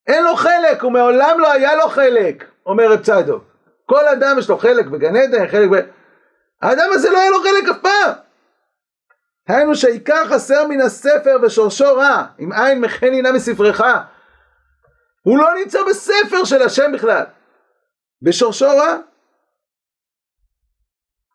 [0.07, 3.45] אין לו חלק, הוא מעולם לא היה לו חלק, אומר רב צדוק.
[3.87, 5.75] כל אדם יש לו חלק בגן עדן, חלק ב...
[6.63, 8.13] האדם הזה לא היה לו חלק אף פעם.
[9.49, 13.81] היינו שהעיקר חסר מן הספר ושורשו רע, אם אין מכן הנה מספרך.
[15.23, 17.25] הוא לא נמצא בספר של השם בכלל.
[18.23, 18.97] בשורשו רע.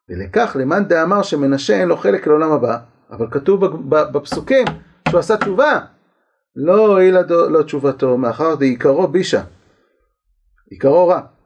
[0.09, 2.77] ולכך למאן דאמר שמנשה אין לו חלק לעולם הבא,
[3.11, 4.65] אבל כתוב בפסוקים
[5.09, 5.79] שהוא עשה תשובה.
[6.55, 9.41] לא הועילה לו תשובתו מאחר דעיקרו בישה.
[10.69, 11.36] עיקרו רע.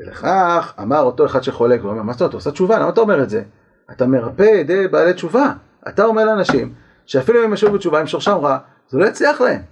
[0.00, 3.00] ולכך אמר אותו אחד שחולק, הוא אומר, מה זאת אומרת, הוא עושה תשובה, למה אתה
[3.00, 3.42] אומר את זה?
[3.90, 5.52] אתה מרפא ידי בעלי תשובה.
[5.88, 6.74] אתה אומר לאנשים,
[7.06, 9.62] שאפילו אם הם ישבו בתשובה עם שורשם רע, זה לא יצליח להם.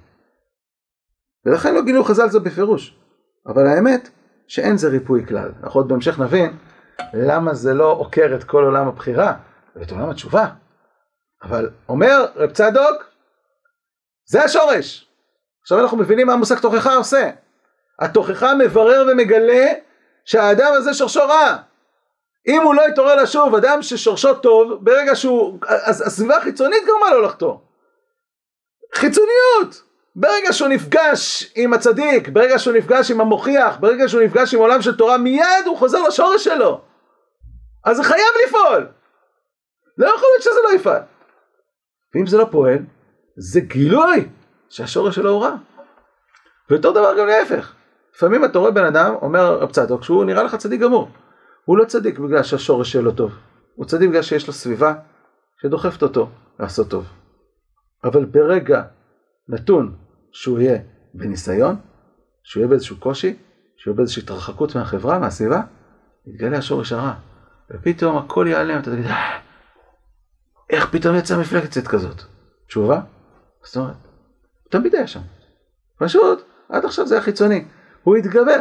[1.47, 2.99] ולכן לא גילו חז"ל זה בפירוש.
[3.47, 4.11] אבל האמת,
[4.47, 5.53] שאין זה ריפוי כלל.
[5.63, 6.57] אנחנו עוד בהמשך נבין
[7.15, 9.35] למה זה לא עוקר את כל עולם הבחירה,
[9.77, 10.49] ואת עולם התשובה.
[11.43, 13.05] אבל אומר רב צדוק,
[14.29, 15.11] זה השורש.
[15.63, 17.31] עכשיו אנחנו מבינים מה המושג תוכחה עושה.
[17.99, 19.73] התוכחה מברר ומגלה
[20.25, 21.57] שהאדם הזה שורשו רע.
[22.49, 25.59] אם הוא לא יתעורר לשוב, אדם ששורשו טוב, ברגע שהוא,
[26.07, 27.57] הסביבה החיצונית גרמה לו לחטוא.
[28.95, 29.83] חיצוניות!
[30.17, 34.83] ברגע שהוא נפגש עם הצדיק, ברגע שהוא נפגש עם המוכיח, ברגע שהוא נפגש עם עולם
[34.83, 36.81] של תורה, מיד הוא חוזר לשורש שלו.
[37.85, 38.89] אז זה חייב לפעול.
[39.99, 41.03] לא יכול להיות שזה לא יפעל.
[42.15, 42.79] ואם זה לא פועל,
[43.37, 44.29] זה גילוי
[44.69, 45.57] שהשורש שלו הוא רע.
[46.71, 47.75] ואותו דבר גם להפך.
[48.17, 51.09] לפעמים אתה רואה בן אדם, אומר רב צדוק, שהוא נראה לך צדיק גמור.
[51.65, 53.33] הוא לא צדיק בגלל שהשורש שלו טוב,
[53.75, 54.95] הוא צדיק בגלל שיש לו סביבה
[55.63, 56.29] שדוחפת אותו
[56.61, 57.05] לעשות טוב.
[58.05, 58.83] אבל ברגע
[59.49, 59.97] נתון
[60.33, 60.79] שהוא יהיה
[61.15, 61.77] בניסיון,
[62.43, 63.37] שהוא יהיה באיזשהו קושי,
[63.77, 65.63] שהוא יהיה באיזושהי התרחקות מהחברה, מהסביבה,
[66.27, 67.15] יתגלה השורש הרע.
[67.71, 69.41] ופתאום הכל ייעלם, אתה תגיד, אה,
[70.71, 72.23] איך פתאום יצאה מפלגת כזאת?
[72.67, 73.01] תשובה?
[73.65, 73.97] זאת אומרת,
[74.71, 75.21] תמיד היה שם.
[75.99, 77.65] פשוט, עד עכשיו זה היה חיצוני.
[78.05, 78.61] הוא התגבר,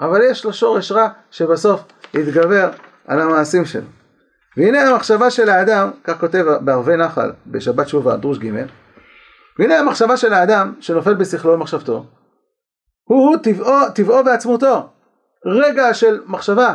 [0.00, 1.80] אבל יש לו שורש רע שבסוף
[2.14, 2.70] יתגבר
[3.06, 3.86] על המעשים שלו.
[4.56, 8.66] והנה המחשבה של האדם, כך כותב בערבי נחל בשבת שובה, דרוש ג',
[9.58, 12.06] והנה המחשבה של האדם שנופל בשכלו ומחשבתו,
[13.04, 14.88] הוא טבעו, טבעו ועצמותו,
[15.46, 16.74] רגע של מחשבה.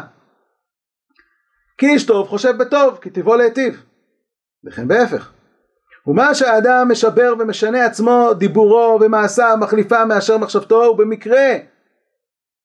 [1.78, 3.84] כי איש טוב חושב בטוב, כי טבעו להיטיב.
[4.66, 5.32] וכן בהפך.
[6.08, 11.73] ומה שהאדם משבר ומשנה עצמו, דיבורו ומעשיו מחליפה מאשר מחשבתו, הוא במקרה.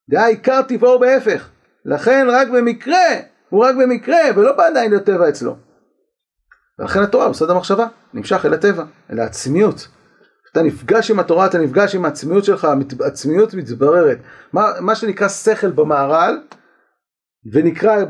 [0.09, 1.49] דהה עיקר טבעו בהפך.
[1.85, 3.09] לכן רק במקרה,
[3.49, 5.57] הוא רק במקרה, ולא בא עדיין להיות טבע אצלו.
[6.79, 9.89] ולכן התורה הוא סוד המחשבה, נמשך אל הטבע, אל העצמיות.
[10.53, 12.69] אתה נפגש עם התורה, אתה נפגש עם העצמיות שלך,
[13.01, 14.19] העצמיות מתבררת.
[14.53, 16.41] מה, מה שנקרא שכל במהר"ל,
[17.53, 18.05] ונקרא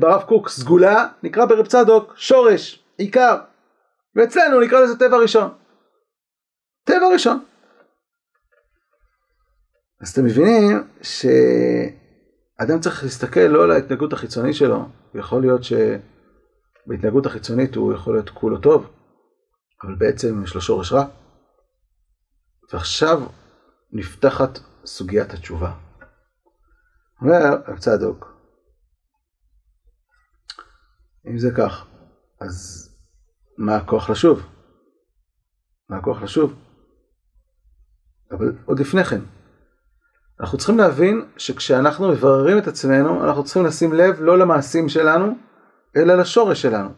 [0.00, 3.36] ברב קוק סגולה, נקרא ברב צדוק שורש, עיקר.
[4.16, 5.50] ואצלנו נקרא לזה טבע ראשון.
[6.84, 7.44] טבע ראשון.
[10.02, 17.74] אז אתם מבינים שאדם צריך להסתכל לא על ההתנהגות החיצונית שלו, יכול להיות שבהתנהגות החיצונית
[17.74, 18.90] הוא יכול להיות כולו טוב,
[19.84, 21.04] אבל בעצם יש לו שורש רע.
[22.72, 23.22] ועכשיו
[23.92, 25.74] נפתחת סוגיית התשובה.
[27.20, 28.32] אומר רב צדוק,
[31.26, 31.86] אם זה כך,
[32.40, 32.88] אז
[33.58, 34.46] מה הכוח לשוב?
[35.88, 36.54] מה הכוח לשוב?
[38.30, 39.20] אבל עוד לפני כן,
[40.42, 45.34] אנחנו צריכים להבין שכשאנחנו מבררים את עצמנו, אנחנו צריכים לשים לב לא למעשים שלנו,
[45.96, 46.88] אלא לשורש שלנו.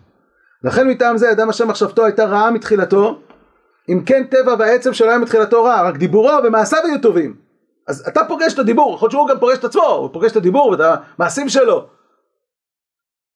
[0.64, 3.20] לכן מטעם זה אדם אשר מחשבתו הייתה רעה מתחילתו,
[3.88, 7.37] אם כן טבע והעצם שלו היה מתחילתו רע, רק דיבורו ומעשיו היו טובים.
[7.88, 10.37] אז אתה פוגש את הדיבור, יכול להיות שהוא גם פוגש את עצמו, הוא פוגש את
[10.37, 10.80] הדיבור ואת
[11.18, 11.88] המעשים שלו.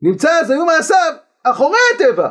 [0.03, 1.13] נמצא אז היו מעשיו
[1.45, 2.31] אחורי הטבע,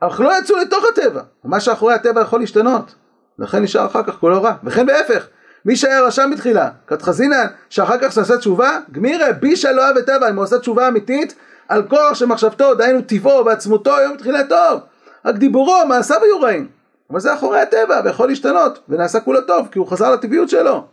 [0.00, 1.22] אך לא יצאו לתוך הטבע.
[1.44, 2.94] מה שאחורי הטבע יכול להשתנות,
[3.38, 4.54] לכן נשאר אחר כך כולו רע.
[4.64, 5.26] וכן בהפך,
[5.64, 10.10] מי שהיה רשע מתחילה, כת חזינן, שאחר כך שעשה תשובה, גמירה בישה לא אוהב את
[10.30, 11.34] אם הוא עושה תשובה אמיתית,
[11.68, 14.80] על כוח שמחשבתו, דהיינו טבעו ועצמותו, היום מתחילה טוב.
[15.24, 16.68] רק דיבורו, מעשיו היו רעים.
[17.10, 20.86] אבל זה אחורי הטבע ויכול להשתנות ונעשה כולו טוב כי הוא חזר לטבעיות שלו.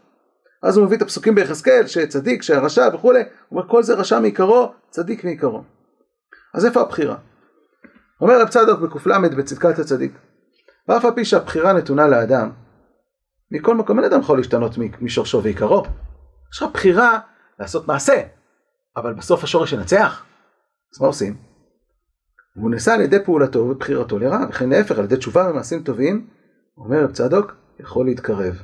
[0.64, 4.72] אז הוא מביא את הפסוקים ביחזקאל שצדיק, שרשע וכולי, הוא אומר כל זה רשע מעיקרו,
[4.90, 5.64] צדיק מעיקרו.
[6.54, 7.16] אז איפה הבחירה?
[8.22, 10.12] אומר רב צדוק בק"ל בצדקת הצדיק,
[10.88, 12.52] ואף על פי שהבחירה נתונה לאדם,
[13.52, 15.84] מכל מקום אין אדם יכול להשתנות משורשו ועיקרו.
[16.54, 17.20] יש לך בחירה
[17.60, 18.22] לעשות מעשה,
[18.98, 20.26] אבל בסוף השורש ינצח.
[20.96, 21.38] אז מה עושים?
[22.56, 26.28] והוא נעשה על ידי פעולתו ובחירתו לרע, וכן להפך, על ידי תשובה ומעשים טובים,
[26.78, 28.62] אומר רב צדוק, יכול להתקרב.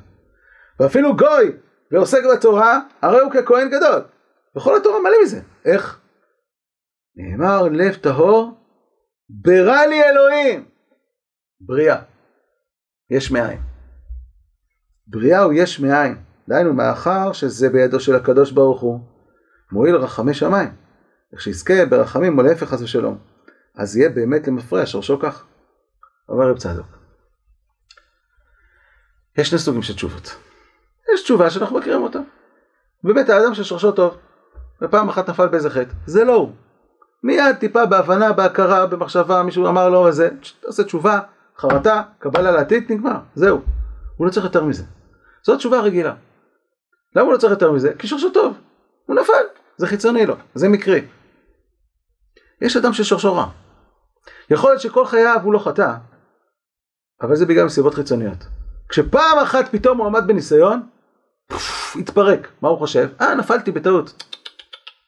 [0.79, 1.57] ואפילו גוי
[1.91, 4.01] ועוסק בתורה, הרי הוא ככהן גדול.
[4.57, 5.41] וכל התורה מלא מזה.
[5.65, 5.99] איך?
[7.15, 8.51] נאמר לב טהור,
[9.29, 10.65] ברא לי אלוהים.
[11.59, 12.01] בריאה.
[13.09, 13.70] יש מאין.
[15.11, 16.17] בריאה הוא יש מאין.
[16.49, 18.99] דהיינו, מאחר שזה בידו של הקדוש ברוך הוא,
[19.71, 20.69] מועיל רחמי שמיים.
[21.33, 23.17] איך שיזכה ברחמים או להפך חס ושלום.
[23.75, 25.45] אז יהיה באמת למפרע שורשו כך.
[26.29, 26.85] אומר רב צדוק.
[29.37, 30.35] יש שני סוגים של תשובות.
[31.13, 32.19] יש תשובה שאנחנו מכירים אותה.
[33.03, 34.17] באמת האדם ששורשו טוב,
[34.81, 36.51] ופעם אחת נפל באיזה חטא, זה לא הוא.
[37.23, 40.29] מיד טיפה בהבנה, בהכרה, במחשבה, מישהו אמר לו איזה,
[40.65, 41.19] עושה תשובה,
[41.57, 43.61] חרטה, קבלה לעתיד, נגמר, זהו.
[44.17, 44.83] הוא לא צריך יותר מזה.
[45.45, 46.15] זו תשובה רגילה.
[47.15, 47.93] למה הוא לא צריך יותר מזה?
[47.99, 48.57] כי שורשו טוב.
[49.05, 49.43] הוא נפל,
[49.77, 51.07] זה חיצוני לו, זה מקרי.
[52.61, 53.49] יש אדם ששורשו רע.
[54.49, 55.93] יכול להיות שכל חייו הוא לא חטא,
[57.21, 58.37] אבל זה בגלל מסיבות חיצוניות.
[58.89, 60.89] כשפעם אחת פתאום הוא עמד בניסיון,
[61.99, 62.47] התפרק.
[62.61, 63.09] מה הוא חושב?
[63.21, 64.23] אה, נפלתי בטעות.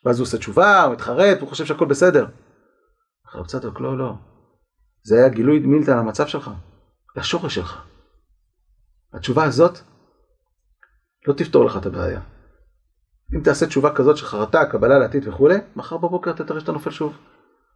[0.06, 2.26] ואז הוא עושה תשובה, הוא מתחרט, הוא חושב שהכל בסדר.
[3.34, 4.14] הרב צדוק, לא, לא.
[5.04, 6.50] זה היה גילוי מילתא על המצב שלך,
[7.16, 7.84] לשורש שלך.
[9.14, 9.80] התשובה הזאת
[11.28, 12.20] לא תפתור לך את הבעיה.
[13.36, 16.92] אם תעשה תשובה כזאת של חרטה, קבלה לעתיד וכולי, מחר בבוקר אתה תראה שאתה נופל
[16.92, 17.18] שוב.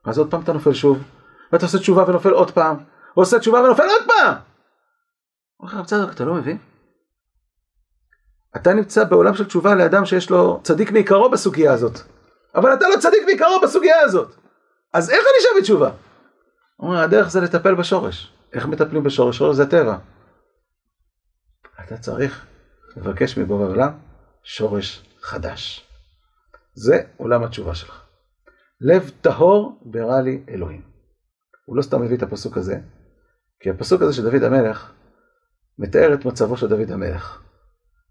[0.06, 1.04] אז עוד פעם אתה נופל שוב,
[1.52, 2.78] ואתה עושה תשובה ונופל עוד פעם,
[3.18, 4.36] ועושה תשובה ונופל עוד פעם!
[5.60, 6.58] אומר לך, צדוק, אתה לא מבין?
[8.56, 12.00] אתה נמצא בעולם של תשובה לאדם שיש לו צדיק מעיקרו בסוגיה הזאת.
[12.56, 14.36] אבל אתה לא צדיק מעיקרו בסוגיה הזאת.
[14.94, 15.92] אז איך אני שם בתשובה?
[16.76, 18.34] הוא אומר, הדרך זה לטפל בשורש.
[18.54, 19.38] איך מטפלים בשורש?
[19.38, 19.98] שורש זה טבע.
[21.86, 22.46] אתה צריך
[22.98, 23.92] לבקש מבורא עולם
[24.44, 25.88] שורש חדש.
[26.74, 28.02] זה עולם התשובה שלך.
[28.82, 30.82] לב טהור ברא לי אלוהים.
[31.66, 32.80] הוא לא סתם מביא את הפסוק הזה,
[33.60, 34.92] כי הפסוק הזה של דוד המלך,
[35.80, 37.42] מתאר את מצבו של דוד המלך.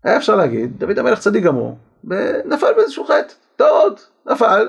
[0.05, 4.69] היה אפשר להגיד, דוד המלך צדיק גמור, ונפל באיזשהו חטא, טעות, נפל,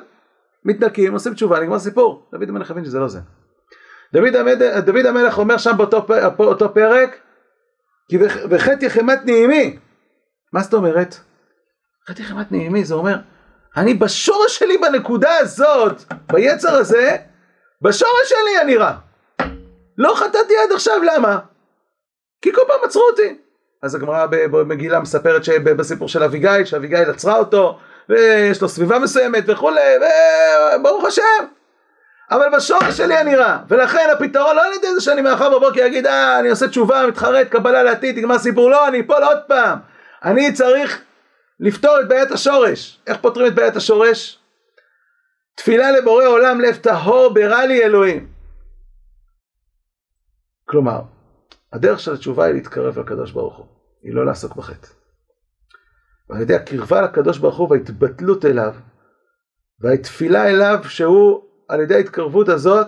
[0.65, 2.29] מתנקים, עושים תשובה, נגמר סיפור.
[2.31, 3.19] דוד המלך הבין שזה לא זה.
[4.13, 4.63] דוד, המד...
[4.85, 5.71] דוד המלך אומר שם
[6.37, 7.19] באותו, פרק,
[8.09, 8.17] כי
[8.49, 9.79] בחטא יחמת נעימי.
[10.53, 11.15] מה זאת אומרת?
[12.09, 13.15] חטא יחמת נעימי זה אומר,
[13.77, 17.17] אני בשורש שלי בנקודה הזאת, ביצר הזה,
[17.81, 18.93] בשורש שלי אני רע.
[19.97, 21.39] לא חטאתי עד עכשיו, למה?
[22.41, 23.37] כי כל פעם עצרו אותי.
[23.83, 27.79] אז הגמרא במגילה מספרת שבסיפור של אביגיל, שאביגיל עצרה אותו,
[28.09, 29.81] ויש לו סביבה מסוימת וכולי,
[30.75, 31.45] וברוך השם.
[32.31, 36.07] אבל בשורש שלי אני רע, ולכן הפתרון לא על ידי זה שאני מאחר בבוקר אגיד
[36.07, 39.79] אה אני עושה תשובה, מתחרט, קבלה לעתיד, נגמר סיפור, לא, אני אפול עוד פעם.
[40.23, 41.01] אני צריך
[41.59, 43.01] לפתור את בעיית השורש.
[43.07, 44.39] איך פותרים את בעיית השורש?
[45.55, 48.31] תפילה לבורא עולם לב טהור ברע לי אלוהים.
[50.65, 51.01] כלומר,
[51.73, 53.65] הדרך של התשובה היא להתקרב לקדוש ברוך הוא,
[54.03, 54.87] היא לא לעסוק בחטא.
[56.29, 58.75] ועל ידי הקרבה לקדוש ברוך הוא וההתבטלות אליו,
[59.79, 62.87] והתפילה אליו שהוא על ידי ההתקרבות הזאת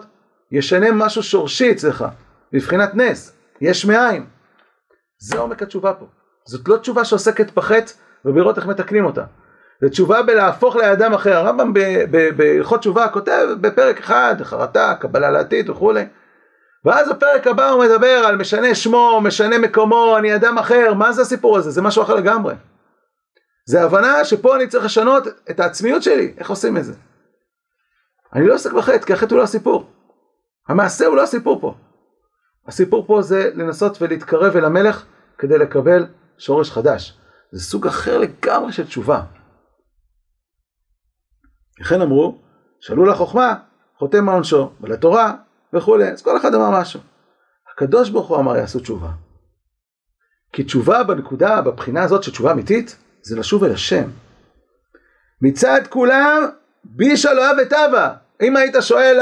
[0.52, 2.06] ישנה משהו שורשי אצלך,
[2.54, 4.26] בבחינת נס, יש מאין.
[5.18, 6.06] זה עומק התשובה פה.
[6.46, 7.94] זאת לא תשובה שעוסקת בחטא
[8.26, 9.24] ובלראות איך מתקנים אותה.
[9.82, 11.36] זו תשובה בלהפוך לאדם אחר.
[11.36, 11.74] הרמב"ם
[12.38, 16.06] בהלכות תשובה כותב בפרק אחד, חרטה, קבלה לעתיד וכולי.
[16.86, 21.22] ואז בפרק הבא הוא מדבר על משנה שמו, משנה מקומו, אני אדם אחר, מה זה
[21.22, 21.72] הסיפור הזה?
[21.72, 22.54] זה משהו אחר לגמרי.
[23.66, 26.94] זה הבנה שפה אני צריך לשנות את העצמיות שלי, איך עושים את זה?
[28.34, 29.90] אני לא עוסק בחטא, כי החטא הוא לא הסיפור.
[30.68, 31.76] המעשה הוא לא הסיפור פה.
[32.68, 35.06] הסיפור פה זה לנסות ולהתקרב אל המלך
[35.38, 36.06] כדי לקבל
[36.40, 37.18] שורש חדש.
[37.52, 39.22] זה סוג אחר לגמרי של תשובה.
[41.80, 42.42] לכן אמרו,
[42.80, 43.56] שאלו לחוכמה,
[43.98, 45.34] חותם מעונשו, ולתורה,
[45.74, 47.00] וכולי, אז כל אחד אמר משהו.
[47.74, 49.10] הקדוש ברוך הוא אמר יעשו תשובה.
[50.54, 54.10] כי תשובה בנקודה, בבחינה הזאת של תשובה אמיתית, זה לשוב אל השם.
[55.42, 56.44] מצד כולם,
[56.84, 58.14] בישה לא אוהב את אבא.
[58.42, 59.20] אם היית שואל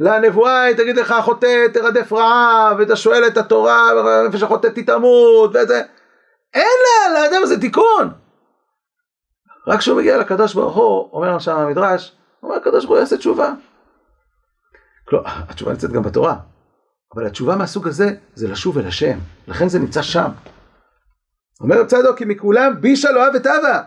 [0.00, 3.90] לנבואה, היא תגיד לך, חוטא תרדף רעה, ואתה שואל את התורה,
[4.26, 5.82] איפה שחוטא תתעמות, וזה,
[6.54, 8.12] אין לאדם הזה תיקון.
[9.66, 13.52] רק כשהוא מגיע לקדוש ברוך הוא, אומר שם המדרש, אומר הקדוש ברוך הוא יעשה תשובה.
[15.08, 16.36] כלומר, התשובה נמצאת גם בתורה,
[17.14, 20.28] אבל התשובה מהסוג הזה זה לשוב אל השם, לכן זה נמצא שם.
[21.60, 23.82] אומר צדוק כי מכולם בישה לא אוהב את אבא.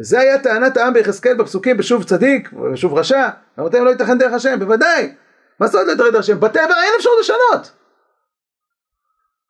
[0.00, 3.28] וזה היה טענת העם ביחזקאל בפסוקים בשוב צדיק ושוב רשע,
[3.58, 5.14] אמרתם לא ייתכן דרך השם, בוודאי.
[5.60, 6.40] מה זאת אומרת לא דרך השם?
[6.40, 7.72] בטבע אין אפשרות לשנות.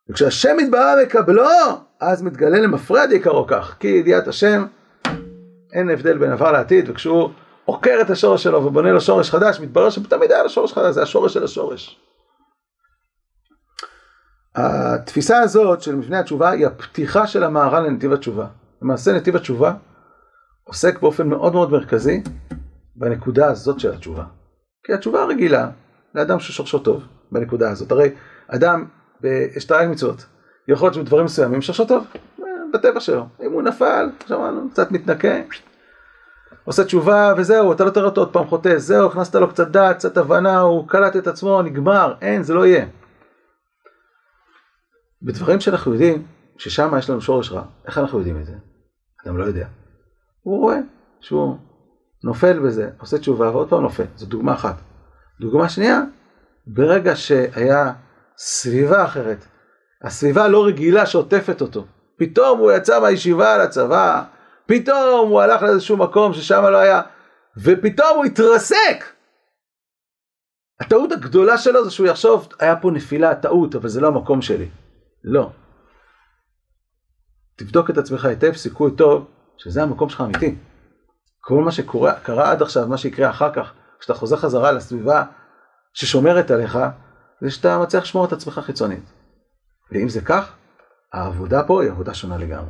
[0.09, 4.65] וכשהשם יתברר מקבלו, אז מתגלה למפרד יקרו כך, כי ידיעת השם
[5.73, 7.29] אין הבדל בין עבר לעתיד, וכשהוא
[7.65, 11.01] עוקר את השורש שלו ובונה לו שורש חדש, מתברר שתמיד היה לו שורש חדש, זה
[11.01, 11.99] השורש של השורש.
[14.55, 18.47] התפיסה הזאת של מבנה התשובה היא הפתיחה של המהר"ל לנתיב התשובה.
[18.81, 19.73] למעשה נתיב התשובה
[20.63, 22.23] עוסק באופן מאוד מאוד מרכזי
[22.95, 24.23] בנקודה הזאת של התשובה.
[24.83, 25.69] כי התשובה הרגילה
[26.15, 27.91] לאדם ששורשו טוב בנקודה הזאת.
[27.91, 28.09] הרי
[28.47, 28.85] אדם
[29.55, 30.25] יש את מצוות,
[30.67, 32.07] יכול להיות שבדברים מסוימים שורשו טוב,
[32.73, 33.25] בטבע שלו.
[33.45, 35.35] אם הוא נפל, שמענו, קצת מתנקה,
[36.65, 39.95] עושה תשובה וזהו, אתה לא תראה אותו עוד פעם חוטא, זהו, הכנסת לו קצת דעת,
[39.95, 42.85] קצת הבנה, הוא קלט את עצמו, נגמר, אין, זה לא יהיה.
[45.21, 46.25] בדברים שאנחנו יודעים,
[46.57, 48.53] ששם יש לנו שורש רע, איך אנחנו יודעים את זה?
[49.25, 49.67] אדם לא יודע.
[50.41, 50.77] הוא רואה
[51.21, 51.57] שהוא
[52.23, 54.75] נופל בזה, עושה תשובה ועוד פעם נופל, זו דוגמה אחת.
[55.41, 56.01] דוגמה שנייה,
[56.67, 57.93] ברגע שהיה
[58.37, 59.45] סביבה אחרת,
[60.03, 61.85] הסביבה לא רגילה שעוטפת אותו,
[62.17, 64.23] פתאום הוא יצא מהישיבה לצבא,
[64.65, 67.01] פתאום הוא הלך לאיזשהו מקום ששם לא היה,
[67.57, 69.05] ופתאום הוא התרסק.
[70.79, 74.69] הטעות הגדולה שלו זה שהוא יחשוב, היה פה נפילה, טעות, אבל זה לא המקום שלי.
[75.23, 75.51] לא.
[77.55, 80.55] תבדוק את עצמך היטב, סיכוי טוב, שזה המקום שלך אמיתי.
[81.41, 85.23] כל מה שקרה עד עכשיו, מה שיקרה אחר כך, כשאתה חוזר חזרה לסביבה
[85.93, 86.77] ששומרת עליך,
[87.41, 89.16] זה שאתה מצליח לשמור את עצמך חיצונית.
[89.91, 90.55] ואם זה כך,
[91.13, 92.69] העבודה פה היא עבודה שונה לגמרי.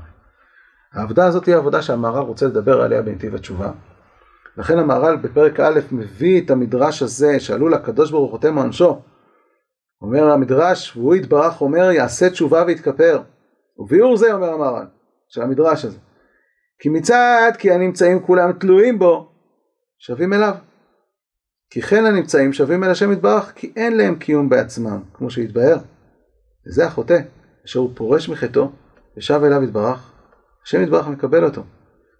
[0.93, 3.71] העבודה הזאת היא העבודה שהמהר"ל רוצה לדבר עליה בנתיב התשובה.
[4.57, 9.01] לכן המהר"ל בפרק א' מביא את המדרש הזה שעלול הקדוש ברוך הוא חותם עונשו.
[10.01, 13.21] אומר המדרש, והוא יתברך אומר יעשה תשובה ויתכפר.
[13.77, 14.85] וביאור זה אומר המהר"ל,
[15.27, 15.97] של המדרש הזה.
[16.79, 19.31] כי מצד כי הנמצאים כולם תלויים בו,
[19.99, 20.55] שווים אליו.
[21.69, 25.77] כי כן הנמצאים שווים אל השם יתברך, כי אין להם קיום בעצמם, כמו שהתבהר.
[26.67, 27.19] וזה החוטא,
[27.65, 28.71] אשר הוא פורש מחטאו,
[29.17, 30.11] ושב אליו יתברך,
[30.65, 31.63] השם יתברך מקבל אותו.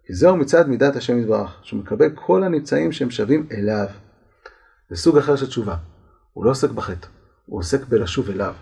[0.06, 3.88] כי זהו מצד מידת השם יתברך, שהוא מקבל כל הנמצאים שהם שווים אליו.
[4.90, 5.76] זה סוג אחר של תשובה.
[6.34, 7.08] הוא לא עוסק בחטא,
[7.46, 8.54] הוא עוסק בלשוב אליו.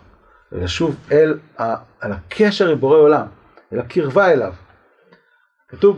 [0.51, 3.27] ולשוב אל, ה, אל הקשר עם בורא עולם,
[3.73, 4.53] אל הקרבה אליו.
[5.67, 5.97] כתוב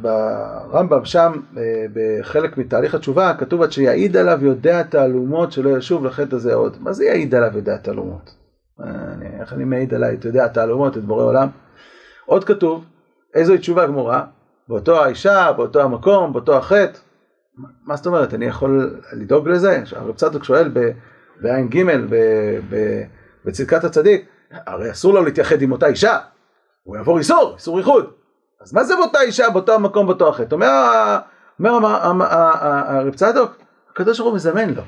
[0.00, 1.62] ברמב"ם שם, אה,
[1.94, 6.76] בחלק מתהליך התשובה, כתוב עד שיעיד עליו יודע תעלומות שלא ישוב לחטא הזה עוד.
[6.80, 8.45] מה זה יעיד עליו יודע תעלומות?
[9.40, 11.48] איך אני מעיד עליי את יודע תעלומות, את בורא עולם?
[12.26, 12.84] עוד כתוב,
[13.34, 14.24] איזוהי תשובה גמורה?
[14.68, 16.98] באותו האישה, באותו המקום, באותו החטא.
[17.84, 19.82] מה זאת אומרת, אני יכול לדאוג לזה?
[19.96, 20.70] הרב צדוק שואל
[21.40, 21.82] בעין ג'
[23.44, 26.18] בצדקת הצדיק, הרי אסור לו להתייחד עם אותה אישה,
[26.82, 28.10] הוא יעבור איסור, איסור איחוד.
[28.60, 30.54] אז מה זה באותה אישה, באותו המקום, באותו החטא?
[30.54, 30.68] אומר
[31.60, 33.50] הרב צדוק,
[33.90, 34.82] הקדוש ברוך הוא מזמן לו.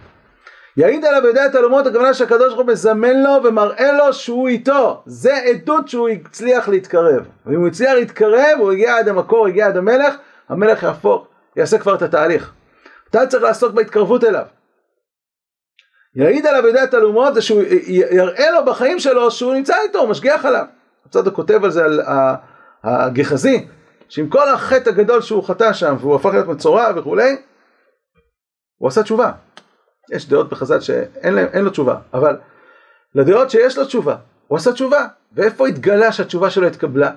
[0.76, 5.02] יעיד עליו ויודע את תעלומות, הכוונה שהקדוש ברוך הוא מזמן לו ומראה לו שהוא איתו.
[5.06, 7.26] זה עדות שהוא הצליח להתקרב.
[7.46, 10.14] ואם הוא הצליח להתקרב, הוא הגיע עד המקור, הגיע עד המלך,
[10.48, 12.52] המלך יהפוך, יעשה כבר את התהליך.
[13.10, 14.44] אתה צריך לעסוק בהתקרבות אליו.
[16.14, 20.08] יעיד עליו ויודע את תעלומות, זה שהוא יראה לו בחיים שלו שהוא נמצא איתו, הוא
[20.08, 20.64] משגיח עליו.
[21.06, 22.00] הצדוק כותב על זה על
[22.84, 23.66] הגחזי,
[24.08, 27.36] שעם כל החטא הגדול שהוא חטא שם, והוא הפך להיות מצורע וכולי,
[28.78, 29.32] הוא עשה תשובה.
[30.10, 32.36] יש דעות בחז"ל שאין להם, לו תשובה, אבל
[33.14, 37.10] לדעות שיש לו תשובה, הוא עשה תשובה, ואיפה התגלה שהתשובה שלו התקבלה?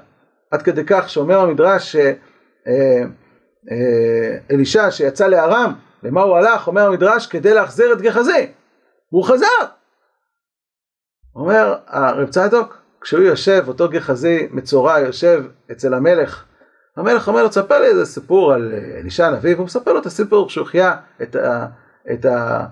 [0.52, 1.96] עד כדי כך שאומר המדרש
[4.50, 5.74] שאלישע אה, אה, שיצא לארם,
[6.04, 6.68] למה הוא הלך?
[6.68, 8.52] אומר המדרש כדי להחזיר את גחזי,
[9.12, 9.66] והוא חזר.
[11.36, 16.46] אומר הרב צדוק, כשהוא יושב, אותו גחזי מצורע יושב אצל המלך,
[16.98, 20.50] המלך אומר לו, תספר לי איזה סיפור על אלישע הנביא, והוא מספר לו את הסיפור
[20.50, 21.66] שהוא החיה את, ה,
[22.14, 22.66] את, ה,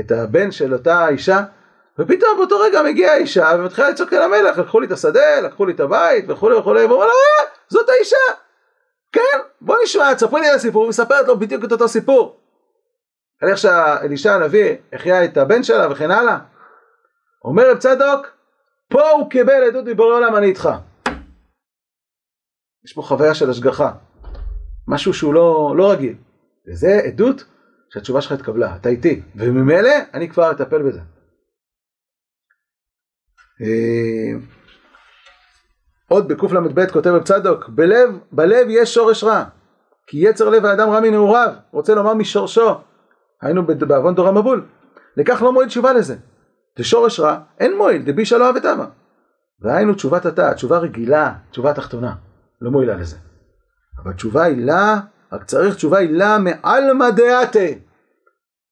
[0.00, 1.40] את הבן של אותה אישה,
[1.98, 5.72] ופתאום באותו רגע מגיעה האישה ומתחילה לצעוק אל המלך, לקחו לי את השדה, לקחו לי
[5.72, 8.16] את הבית וכולי וכולי, והוא אומר לו, אה, זאת האישה!
[9.12, 12.40] כן, בוא נשמע, תספרי לי על הסיפור, הוא מספרת לו בדיוק את אותו סיפור.
[13.42, 16.38] על איך שאלישע הנביא החיה את הבן שלה וכן הלאה.
[17.44, 18.26] אומר רב צדוק,
[18.88, 20.68] פה הוא קיבל עדות מבורא עולם, אני איתך.
[22.84, 23.92] יש פה חוויה של השגחה,
[24.88, 26.14] משהו שהוא לא, לא רגיל,
[26.68, 27.44] וזה עדות
[27.94, 31.00] שהתשובה שלך התקבלה, אתה איתי, וממילא אני כבר אטפל בזה.
[33.60, 34.38] אה,
[36.08, 39.44] עוד בקל"ב כותב צדוק, בלב, בלב יש שורש רע,
[40.06, 42.80] כי יצר לב האדם רע מנעוריו, רוצה לומר משורשו,
[43.42, 44.66] היינו בעוון דור המבול,
[45.16, 46.16] לכך לא מועיל תשובה לזה.
[46.78, 48.86] זה שורש רע, אין מועיל, דבישה לא אמה.
[49.60, 52.14] והיינו תשובת התא, תשובה רגילה, תשובה תחתונה,
[52.60, 53.16] לא מועילה לזה.
[54.02, 55.00] אבל תשובה הילה,
[55.32, 57.83] רק צריך תשובה הילה מעלמא דעתה.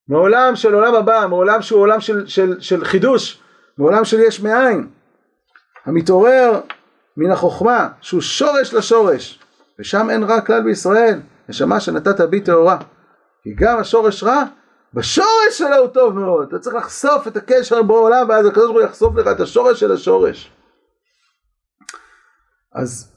[0.07, 3.43] מעולם של עולם הבא, מעולם שהוא עולם של, של, של חידוש,
[3.77, 4.87] מעולם של יש מאין.
[5.85, 6.61] המתעורר
[7.17, 9.39] מן החוכמה, שהוא שורש לשורש,
[9.79, 12.77] ושם אין רע כלל בישראל, נשמה שנתת בי טהורה.
[13.43, 14.43] כי גם השורש רע,
[14.93, 16.47] בשורש שלו הוא טוב מאוד.
[16.47, 19.39] אתה צריך לחשוף את הקשר עם בורא עולם, ואז הקדוש ברוך הוא יחשוף לך את
[19.39, 20.51] השורש של השורש.
[22.75, 23.13] אז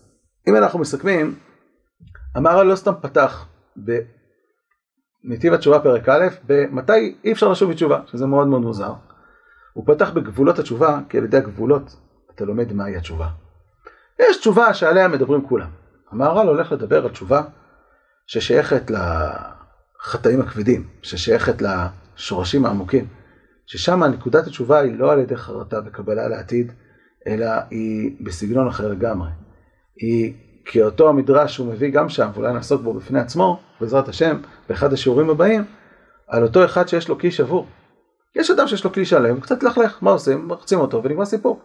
[0.49, 1.34] אם אנחנו מסכמים,
[2.34, 3.47] המהר"ל לא סתם פתח
[5.27, 8.93] בנתיב התשובה פרק א', במתי אי אפשר לשוב בתשובה, שזה מאוד מאוד מוזר.
[9.72, 11.97] הוא פתח בגבולות התשובה, כי על ידי הגבולות
[12.35, 13.29] אתה לומד מהי התשובה.
[14.18, 15.68] יש תשובה שעליה מדברים כולם.
[16.11, 17.43] המהר"ל הולך לדבר על תשובה
[18.27, 23.07] ששייכת לחטאים הכבדים, ששייכת לשורשים העמוקים,
[23.66, 26.72] ששם נקודת התשובה היא לא על ידי חרטה וקבלה לעתיד,
[27.27, 29.31] אלא היא בסגנון אחר לגמרי.
[29.97, 30.35] היא
[30.67, 34.37] כאותו המדרש שהוא מביא גם שם, ואולי נעסוק בו בפני עצמו, בעזרת השם,
[34.69, 35.64] באחד השיעורים הבאים,
[36.29, 37.67] על אותו אחד שיש לו כלי שבור.
[38.37, 40.49] יש אדם שיש לו כלי שלם, קצת לכלך, מה עושים?
[40.49, 41.61] מחצים אותו ונגמר סיפור.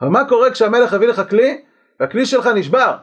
[0.00, 1.62] אבל מה קורה כשהמלך הביא לך כלי,
[2.00, 2.96] והכלי שלך נשבר?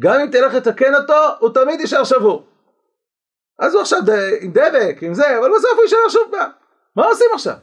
[0.00, 2.46] גם אם תלך לתקן אותו, הוא תמיד יישאר שבור.
[3.58, 3.98] אז הוא עכשיו
[4.40, 6.50] עם דבק, עם זה, אבל בסוף הוא יישאר שוב פעם.
[6.96, 7.54] מה עושים עכשיו?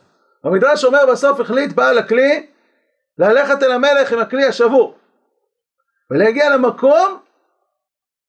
[0.44, 2.48] המדרש אומר בסוף החליט בעל הכלי
[3.18, 4.96] ללכת אל המלך עם הכלי השבור.
[6.12, 7.18] ולהגיע למקום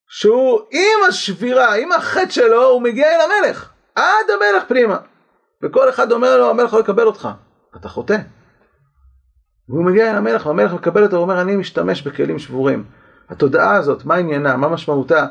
[0.09, 4.97] שהוא עם השבירה, עם החטא שלו, הוא מגיע אל המלך, עד המלך פנימה.
[5.62, 7.29] וכל אחד אומר לו, המלך לא יקבל אותך,
[7.77, 8.16] אתה חוטא.
[9.68, 12.85] והוא מגיע אל המלך, והמלך מקבל אותו ואומר, אני משתמש בכלים שבורים.
[13.29, 15.27] התודעה הזאת, מה עניינה, מה משמעותה,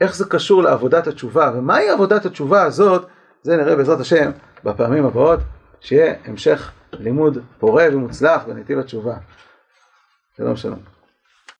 [0.00, 3.06] איך זה קשור לעבודת התשובה, ומהי עבודת התשובה הזאת,
[3.42, 4.30] זה נראה בעזרת השם
[4.64, 5.40] בפעמים הבאות,
[5.80, 9.14] שיהיה המשך לימוד פורה ומוצלח בנתיב התשובה.
[10.36, 10.95] שלום שלום.